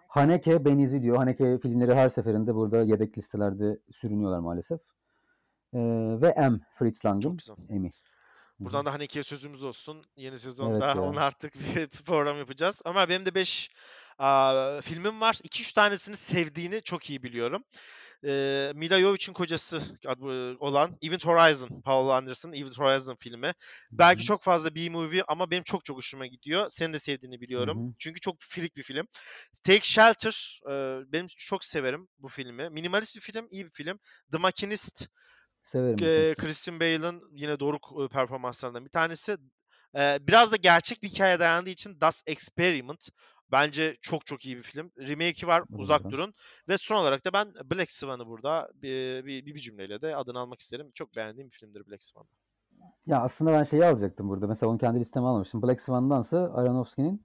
[0.09, 1.17] Haneke Ben izliyor.
[1.17, 4.81] Haneke filmleri her seferinde burada yedek listelerde sürünüyorlar maalesef.
[5.75, 5.79] Ee,
[6.23, 6.61] ve M.
[6.75, 7.39] Fritz Lang'ın.
[7.71, 7.91] Emmy.
[8.61, 10.05] Buradan da Haneke'ye sözümüz olsun.
[10.17, 11.03] Yeni Evet sezonda ya.
[11.03, 12.83] onu artık bir program yapacağız.
[12.85, 13.71] Ömer benim de 5
[14.83, 15.35] filmim var.
[15.35, 17.65] 2-3 tanesini sevdiğini çok iyi biliyorum.
[18.25, 19.83] Ee, Mila Jovovich'in kocası
[20.61, 23.53] olan Event Horizon, Paul Anderson Event Horizon filmi.
[23.93, 24.27] Belki Hı hı.
[24.27, 26.67] çok fazla B-movie ama benim çok çok hoşuma gidiyor.
[26.71, 27.79] Senin de sevdiğini biliyorum.
[27.79, 27.95] Hı hı.
[27.99, 29.07] Çünkü çok freak bir film.
[29.65, 30.73] Take Shelter, e,
[31.13, 32.71] benim çok severim bu filmi.
[32.71, 33.99] Minimalist bir film, iyi bir film.
[34.33, 35.09] The Machinist,
[35.69, 36.31] Severim.
[36.31, 36.35] e.
[36.35, 39.37] Christian Bale'ın yine doğru e, performanslarından bir tanesi.
[39.97, 43.09] E, biraz da gerçek bir hikaye dayandığı için Das Experiment
[43.53, 44.91] bence çok çok iyi bir film.
[44.99, 46.35] Remake'i var, O da uzak durun.
[46.69, 50.61] Ve son olarak da ben Black Swan'ı burada bir, bir, bir cümleyle de adını almak
[50.61, 50.89] isterim.
[50.95, 52.27] Çok beğendiğim bir filmdir Black Swan.
[53.07, 54.47] Ya aslında ben şeyi alacaktım burada.
[54.47, 55.63] Mesela onu kendi listeme almamıştım.
[55.63, 57.25] Black Swan'dansa Aronofsky'nin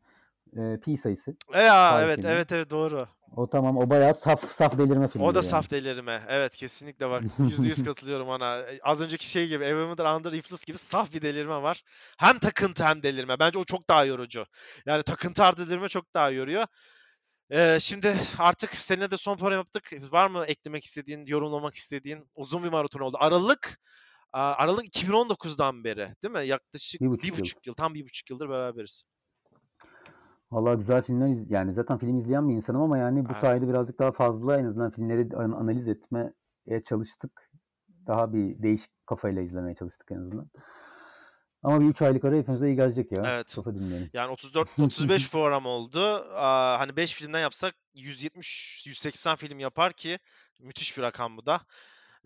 [0.58, 1.36] e, pi sayısı.
[1.54, 2.32] E ya evet filmi.
[2.32, 3.08] evet evet doğru.
[3.36, 5.26] O tamam o bayağı saf saf delirme filmi.
[5.28, 6.24] O da saf delirme.
[6.28, 8.58] Evet kesinlikle bak yüzde yüz katılıyorum ona.
[8.60, 11.82] E, Az önceki şey gibi Evander Under Influence gibi saf bir delirme var.
[12.18, 13.40] Hem takıntı hem delirme.
[13.40, 14.46] Bence o çok daha yorucu.
[14.86, 16.66] Yani takıntı artı delirme çok daha yoruyor.
[17.52, 19.92] Ee, şimdi artık seninle de son program yaptık.
[20.12, 22.30] Var mı eklemek istediğin, yorumlamak istediğin?
[22.36, 23.18] Uzun bir maraton oldu.
[23.20, 23.80] Aralık
[24.34, 26.48] Aralık 2019'dan beri değil mi?
[26.48, 27.72] Yaklaşık Bir bir buçuk buçuk, yıl.
[27.72, 27.74] yıl.
[27.76, 29.04] Tam bir buçuk yıldır beraberiz.
[30.54, 33.42] Vallahi güzel filmler iz- yani zaten film izleyen bir insanım ama yani bu Evet.
[33.42, 36.34] sayede birazcık daha fazla en azından filmleri an- analiz etmeye
[36.86, 37.52] çalıştık.
[38.08, 40.50] Daha bir değişik kafayla izlemeye çalıştık en azından.
[41.64, 43.24] Ama bir 3 aylık ara hepimize iyi gelecek ya.
[43.28, 43.56] Evet.
[43.56, 44.10] Kafa dinleyelim.
[44.14, 46.00] Yani 34 35 program oldu.
[46.34, 50.20] Aa, hani 5 filmden yapsak 170 180 film yapar ki
[50.60, 51.62] müthiş bir rakam bu da.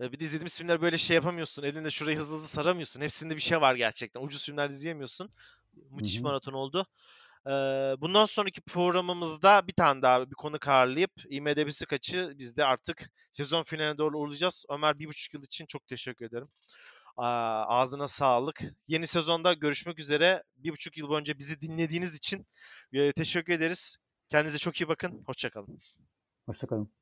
[0.00, 1.62] Ee, Bir de izlediğimiz filmler böyle şey yapamıyorsun.
[1.62, 3.00] Elinde şurayı hızlı hızlı saramıyorsun.
[3.00, 4.22] Hepsinde bir şey var gerçekten.
[4.22, 5.30] Ucuz filmler izleyemiyorsun.
[5.90, 6.24] Müthiş bir hı.
[6.24, 6.86] maraton oldu.
[8.00, 13.62] Bundan sonraki programımızda bir tane daha bir konu ağırlayıp IMDb'si kaçı biz de artık sezon
[13.62, 14.64] finaline doğru uğurlayacağız.
[14.68, 16.48] Ömer bir buçuk yıl için çok teşekkür ederim.
[17.16, 18.62] Ağzına sağlık.
[18.88, 20.42] Yeni sezonda görüşmek üzere.
[20.56, 22.46] Bir buçuk yıl boyunca bizi dinlediğiniz için
[23.16, 23.96] teşekkür ederiz.
[24.28, 25.22] Kendinize çok iyi bakın.
[25.26, 25.78] Hoşçakalın.
[26.46, 26.92] Hoşçakalın.